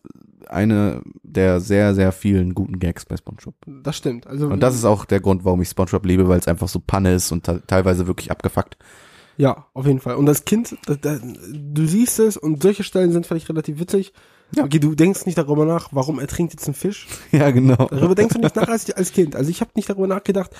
[0.49, 3.55] eine der sehr, sehr vielen guten Gags bei SpongeBob.
[3.83, 4.27] Das stimmt.
[4.27, 6.81] Also, Und das ist auch der Grund, warum ich SpongeBob liebe, weil es einfach so
[6.81, 8.77] Panne ist und te- teilweise wirklich abgefuckt.
[9.39, 10.15] Ja, auf jeden Fall.
[10.17, 11.19] Und das Kind, da, da,
[11.53, 14.13] du siehst es und solche Stellen sind vielleicht relativ witzig.
[14.55, 14.65] Ja.
[14.65, 17.07] Okay, du denkst nicht darüber nach, warum ertrinkt jetzt ein Fisch.
[17.33, 17.89] Ja, genau.
[17.91, 19.35] Darüber denkst du nicht nach als, als Kind.
[19.37, 20.53] Also ich habe nicht darüber nachgedacht,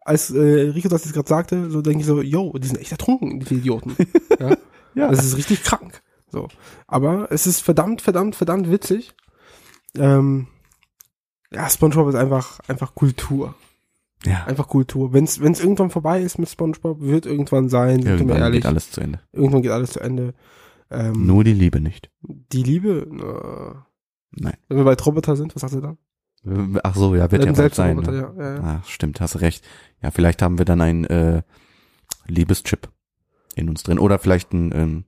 [0.00, 2.92] als äh, Rico das jetzt gerade sagte, so denke ich so, yo, die sind echt
[2.92, 3.96] ertrunken, die Idioten.
[4.40, 4.56] ja?
[4.94, 5.10] Ja.
[5.10, 6.01] Das ist richtig krank.
[6.32, 6.48] So.
[6.86, 9.14] Aber es ist verdammt, verdammt, verdammt witzig.
[9.96, 10.48] Ähm,
[11.52, 13.54] ja, SpongeBob ist einfach, einfach Kultur.
[14.24, 14.44] ja.
[14.46, 15.12] Einfach Kultur.
[15.12, 18.62] Wenn es irgendwann vorbei ist mit SpongeBob, wird irgendwann sein, Irgendwann ehrlich.
[18.62, 19.20] geht alles zu Ende.
[19.32, 20.32] Irgendwann geht alles zu Ende.
[20.90, 22.10] Ähm, Nur die Liebe nicht.
[22.22, 24.56] Die Liebe, äh, Nein.
[24.68, 25.96] wenn wir bei Roboter sind, was sagst du da?
[26.82, 27.98] Ach so, ja, wird ja bald sein.
[27.98, 28.18] Roboter, Ne?
[28.38, 28.60] ja, ja, ja.
[28.62, 29.64] Ah, stimmt, hast recht.
[30.02, 31.42] Ja, vielleicht haben wir dann ein äh,
[32.26, 32.88] Liebeschip
[33.54, 33.98] in uns drin.
[33.98, 35.04] Oder vielleicht ein, ähm,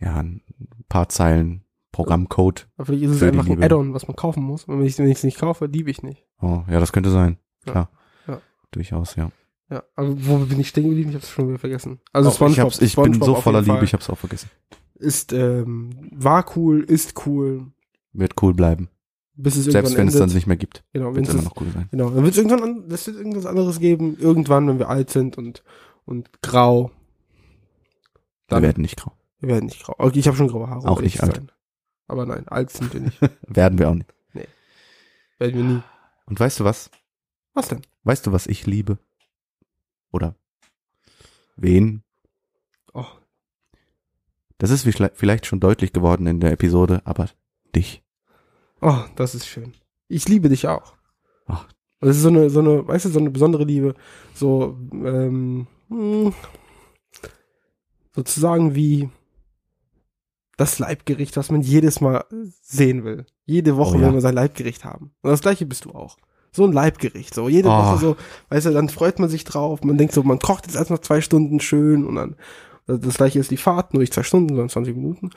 [0.00, 0.42] ja, ein
[0.88, 2.68] paar Zeilen Programmcode.
[2.76, 3.62] Aber vielleicht ist es einfach ein.
[3.62, 4.64] Add-on, was man kaufen muss.
[4.64, 6.24] Und wenn ich es nicht kaufe, liebe ich nicht.
[6.40, 7.38] Oh, ja, das könnte sein.
[7.66, 7.90] Ja, Klar.
[8.28, 8.40] ja.
[8.70, 9.30] Durchaus, ja.
[9.68, 11.10] Ja, aber wo bin ich stehen geblieben?
[11.10, 12.00] Ich habe es schon wieder vergessen.
[12.12, 14.50] Also Oh, ich, hab's, ich bin SpongeBob so voller Liebe, ich hab's auch vergessen.
[14.94, 17.66] ist ähm, war cool, ist cool,
[18.12, 18.88] Wird cool bleiben.
[19.36, 20.28] bis es Selbst wenn es endet.
[20.28, 21.86] dann nicht mehr gibt, genau, wird es es immer noch cool sein.
[21.92, 25.10] genau, dann wird es irgendwann an, das wird irgendwas anderes geben, irgendwann, wenn wir alt
[25.10, 25.62] sind und
[26.04, 26.90] und grau.
[28.48, 29.12] Wir Dann, werden nicht grau.
[29.40, 29.94] Wir werden nicht grau.
[29.98, 30.88] Okay, ich habe schon graue Haare.
[30.88, 31.36] Auch nicht alt.
[31.36, 31.52] sein.
[32.06, 33.20] Aber nein, alt sind wir nicht.
[33.46, 34.12] Werden wir auch nicht.
[35.38, 35.82] werden wir nie.
[36.26, 36.90] Und weißt du was?
[37.54, 37.82] Was denn?
[38.04, 38.98] Weißt du, was ich liebe?
[40.12, 40.34] Oder
[41.56, 42.02] wen?
[42.92, 43.06] Oh,
[44.58, 44.82] Das ist
[45.14, 47.28] vielleicht schon deutlich geworden in der Episode, aber
[47.74, 48.02] dich.
[48.80, 49.72] oh, das ist schön.
[50.08, 50.94] Ich liebe dich auch.
[51.46, 53.94] Und Das ist so eine, so eine, weißt du, so eine besondere Liebe.
[54.34, 56.32] So, ähm, hm,
[58.14, 59.10] sozusagen wie
[60.60, 62.24] das Leibgericht, was man jedes Mal
[62.62, 63.26] sehen will.
[63.46, 64.06] Jede Woche Oh ja.
[64.06, 65.12] will man sein Leibgericht haben.
[65.22, 66.16] Und das gleiche bist du auch.
[66.52, 67.34] So ein Leibgericht.
[67.34, 67.72] So jede Oh.
[67.72, 68.16] Woche so,
[68.48, 69.82] weißt du, dann freut man sich drauf.
[69.84, 72.36] Man denkt so, man kocht jetzt erstmal zwei Stunden schön und dann
[72.86, 75.30] das gleiche ist die Fahrt, nur nicht zwei Stunden, sondern 20 Minuten.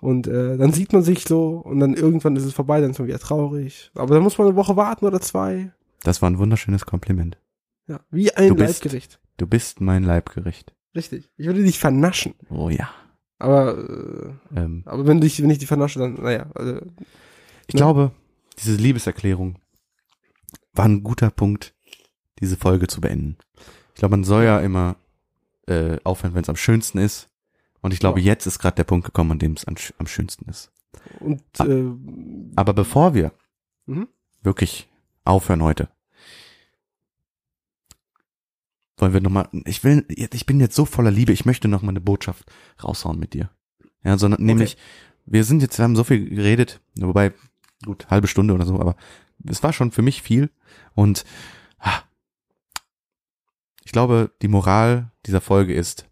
[0.00, 2.98] Und äh, dann sieht man sich so und dann irgendwann ist es vorbei, dann ist
[2.98, 3.90] man wieder traurig.
[3.94, 5.70] Aber dann muss man eine Woche warten oder zwei.
[6.02, 7.38] Das war ein wunderschönes Kompliment.
[7.86, 9.20] Ja, wie ein Du bist- Leibgericht.
[9.36, 10.74] Du bist mein Leibgericht.
[10.96, 11.30] Richtig.
[11.36, 12.34] Ich würde dich vernaschen.
[12.50, 12.88] Oh ja.
[13.38, 16.46] Aber, äh, Ähm, aber wenn, dich, wenn ich die vernasche, dann, naja.
[16.54, 16.76] Also,
[17.66, 17.78] ich Ne?
[17.78, 18.12] glaube,
[18.58, 19.58] diese Liebeserklärung
[20.72, 21.74] war ein guter Punkt,
[22.40, 23.36] diese Folge zu beenden.
[23.94, 24.96] Ich glaube, man soll ja immer
[25.68, 27.28] äh, aufhören, wenn es am schönsten ist.
[27.80, 28.26] Und ich glaube, Ja.
[28.26, 30.70] jetzt ist gerade der Punkt gekommen, an dem es am, sch- am schönsten ist.
[31.20, 31.64] und Ah.
[31.66, 31.90] äh,
[32.56, 33.32] Aber bevor wir
[33.86, 34.06] Mhm.
[34.42, 34.88] wirklich
[35.24, 35.88] aufhören heute,
[38.98, 41.90] wollen wir nochmal, ich will, ich bin jetzt so voller Liebe, ich möchte noch mal
[41.90, 42.50] eine Botschaft
[42.82, 43.50] raushauen mit dir.
[44.04, 44.76] Ja, sondern nämlich,
[45.26, 47.32] wir sind jetzt, wir haben so viel geredet, wobei,
[47.84, 48.96] gut, halbe Stunde oder so, aber
[49.44, 50.50] es war schon für mich viel
[50.94, 51.24] und
[51.78, 52.00] ah,
[53.84, 56.08] ich glaube, die Moral dieser Folge ist,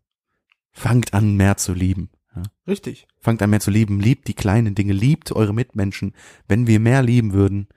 [0.72, 2.10] fangt an, mehr zu lieben.
[2.36, 2.42] Ja?
[2.66, 3.06] richtig.
[3.20, 6.14] Fangt an mehr zu lieben, liebt die kleinen Dinge, liebt eure Mitmenschen.
[6.46, 7.68] Wenn wir mehr lieben würden,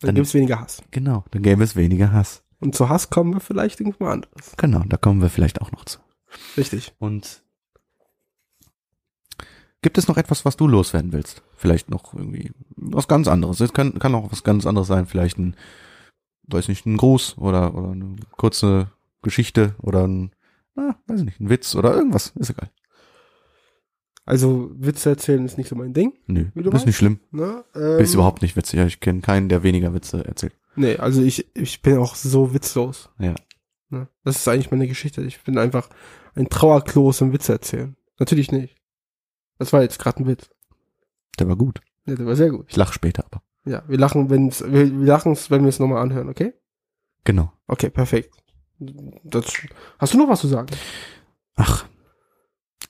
[0.00, 0.82] Dann, Dann- gibt es weniger Hass.
[0.90, 2.42] genau, dann gäbe es weniger Hass.
[2.64, 4.54] Und zu Hass kommen wir vielleicht irgendwo anderes.
[4.56, 5.98] Genau, da kommen wir vielleicht auch noch zu.
[6.56, 6.94] Richtig.
[6.98, 7.42] Und
[9.82, 11.42] gibt es noch etwas, was du loswerden willst?
[11.56, 13.60] Vielleicht noch irgendwie was ganz anderes.
[13.60, 15.56] Es kann, kann auch was ganz anderes sein, vielleicht ein,
[16.44, 20.30] weiß nicht, ein Gruß oder, oder eine kurze Geschichte oder ein,
[20.74, 22.70] na, weiß nicht, ein Witz oder irgendwas, ist egal.
[24.24, 26.14] Also Witze erzählen ist nicht so mein Ding.
[26.28, 27.20] Nö, ist nicht schlimm.
[27.30, 27.62] Ne?
[27.74, 28.80] Ähm, Ist überhaupt nicht witzig.
[28.80, 30.54] Ich kenne keinen, der weniger Witze erzählt.
[30.76, 33.10] Nee, also ich, ich bin auch so witzlos.
[33.18, 33.34] Ja.
[33.90, 34.08] Ne?
[34.24, 35.22] Das ist eigentlich meine Geschichte.
[35.22, 35.88] Ich bin einfach
[36.34, 37.96] ein Trauerklos im Witze erzählen.
[38.18, 38.76] Natürlich nicht.
[39.58, 40.50] Das war jetzt gerade ein Witz.
[41.38, 41.80] Der war gut.
[42.06, 42.66] Ja, der war sehr gut.
[42.68, 43.42] Ich lach später aber.
[43.64, 46.52] Ja, wir lachen, wenn's, wir, wir lachen's, wenn wir es nochmal anhören, okay?
[47.24, 47.52] Genau.
[47.66, 48.34] Okay, perfekt.
[48.78, 49.46] Das,
[49.98, 50.74] hast du noch was zu sagen?
[51.56, 51.86] Ach,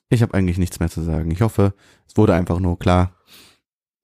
[0.08, 1.30] ich habe eigentlich nichts mehr zu sagen.
[1.30, 1.74] Ich hoffe,
[2.08, 3.14] es wurde einfach nur klar,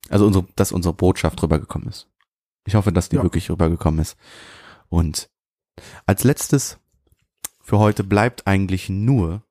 [0.09, 2.10] also unsere, dass unsere Botschaft rübergekommen ist.
[2.65, 3.23] Ich hoffe, dass die Ja.
[3.23, 4.17] wirklich rübergekommen ist.
[4.89, 5.29] Und
[6.05, 6.77] als letztes
[7.61, 9.43] für heute bleibt eigentlich nur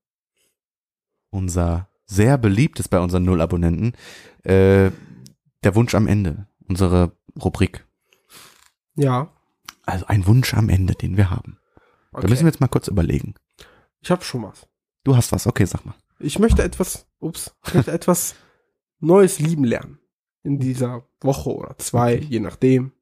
[1.31, 3.93] unser sehr beliebtes bei unseren Null-Abonnenten,
[4.43, 4.91] äh,
[5.63, 7.87] der Wunsch am Ende, unsere Rubrik.
[8.97, 9.31] Ja.
[9.87, 11.59] Also ein Wunsch am Ende, den wir haben.
[12.13, 12.23] Okay.
[12.23, 13.35] Da müssen wir jetzt mal kurz überlegen.
[14.01, 14.67] ich habe schon was.
[15.05, 15.95] Du hast was, okay, sag mal.
[16.19, 18.35] Ich möchte etwas, ups, ich möchte etwas
[18.99, 19.99] Neues lieben lernen.
[20.43, 22.27] In dieser Woche oder zwei, Okay.
[22.29, 22.93] je nachdem.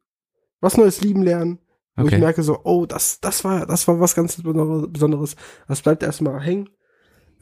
[0.61, 1.59] Was Neues lieben lernen,
[1.97, 2.17] wo Okay.
[2.17, 5.37] ich merke so, oh, das, das war, das war was ganz Besonderes.
[5.67, 6.69] Das bleibt erstmal hängen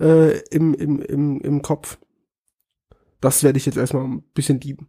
[0.00, 1.98] äh, im, im, im, im Kopf.
[3.20, 4.88] Das werde ich jetzt erstmal ein bisschen lieben.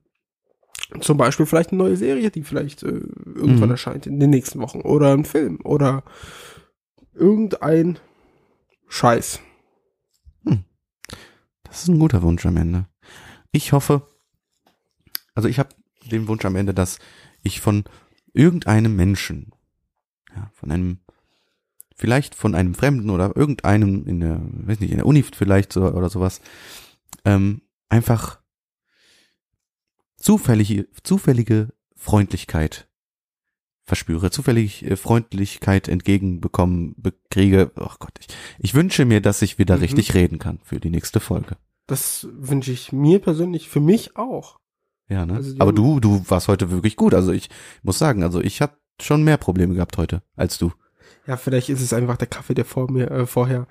[1.02, 3.72] Zum Beispiel vielleicht eine neue Serie, die vielleicht äh, irgendwann Mhm.
[3.72, 4.82] erscheint in den nächsten Wochen.
[4.82, 5.60] Oder ein Film.
[5.64, 6.04] Oder
[7.14, 8.00] irgendein
[8.88, 9.40] Scheiß.
[11.64, 12.88] Das ist ein guter Wunsch am Ende.
[13.52, 14.08] Ich hoffe,
[15.36, 15.70] also ich habe
[16.10, 17.00] den Wunsch am Ende, dass
[17.44, 17.84] ich von
[18.38, 19.52] irgendeinem Menschen,
[20.36, 21.00] ja, von einem,
[21.96, 25.84] vielleicht von einem Fremden oder irgendeinem in der, weiß nicht, in der Uni vielleicht so,
[25.84, 26.42] oder sowas,
[27.26, 28.40] ähm, einfach
[30.18, 32.88] zufällige, zufällige Freundlichkeit
[33.84, 37.72] verspüre, zufällig äh, Freundlichkeit entgegenbekommen, bekriege.
[37.78, 38.28] Oh Gott, ich,
[38.60, 39.82] ich wünsche mir, dass ich wieder Mhm.
[39.82, 41.58] richtig reden kann für die nächste Folge.
[41.88, 44.60] Das wünsche ich mir persönlich, für mich auch.
[45.10, 45.36] Ja, ne?
[45.36, 47.14] Also Aber du, du warst heute wirklich gut.
[47.14, 47.50] Also ich
[47.84, 50.72] muss sagen, also ich habe schon mehr Probleme gehabt heute als du.
[51.26, 53.68] Ja, vielleicht ist es einfach der Kaffee, der vor mir äh, vorher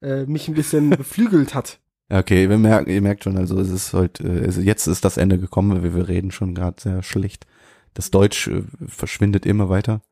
[0.00, 1.80] äh, mich ein bisschen beflügelt hat.
[2.08, 5.38] Okay, wir merken, ihr merkt schon, also es ist heute, äh, jetzt ist das Ende
[5.38, 7.46] gekommen, weil wir reden schon gerade sehr schlecht.
[7.94, 10.02] Das Deutsch äh, verschwindet immer weiter.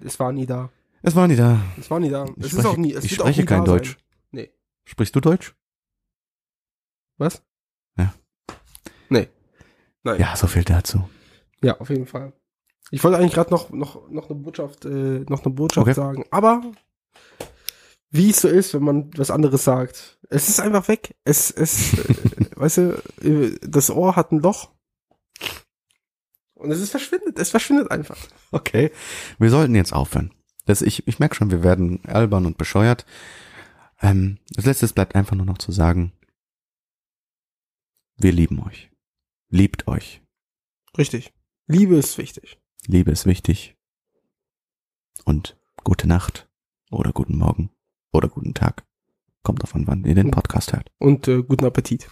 [0.00, 0.70] Es war nie da.
[1.02, 1.60] Es war nie da.
[1.78, 2.24] Es war nie da.
[2.36, 2.92] Ich Es spreche, ist auch nie.
[2.92, 3.90] Es ich spreche kein Deutsch.
[3.90, 3.98] Sein.
[4.32, 4.50] Nee.
[4.84, 5.54] Sprichst du Deutsch?
[7.18, 7.42] Was?
[7.96, 8.14] Ja.
[10.04, 10.20] Nein.
[10.20, 11.08] Ja, so viel dazu.
[11.62, 12.32] Ja, auf jeden Fall.
[12.90, 15.94] Ich wollte eigentlich gerade noch, noch, noch eine Botschaft, äh, noch eine Botschaft Okay.
[15.94, 16.24] sagen.
[16.30, 16.62] Aber
[18.10, 20.18] wie es so ist, wenn man was anderes sagt.
[20.28, 21.14] Es ist einfach weg.
[21.24, 24.70] Es, es, äh, weißt du, äh, das Ohr hat ein Loch.
[26.54, 27.38] Und es ist verschwindet.
[27.38, 28.18] Es verschwindet einfach.
[28.50, 28.92] Okay.
[29.38, 30.32] Wir sollten jetzt aufhören.
[30.66, 33.06] Das, ich, ich merke schon, wir werden albern und bescheuert.
[34.00, 36.12] Ähm, das letzte bleibt einfach nur noch zu sagen,
[38.16, 38.91] wir lieben euch.
[39.54, 40.22] Liebt euch.
[40.96, 41.34] Richtig.
[41.66, 42.58] Liebe ist wichtig.
[42.86, 43.76] Liebe ist wichtig.
[45.26, 46.48] Und gute Nacht
[46.90, 47.68] oder guten Morgen
[48.14, 48.82] oder guten Tag.
[49.42, 50.90] Kommt an, wann ihr den Podcast hört.
[50.98, 52.08] Und äh, guten Appetit.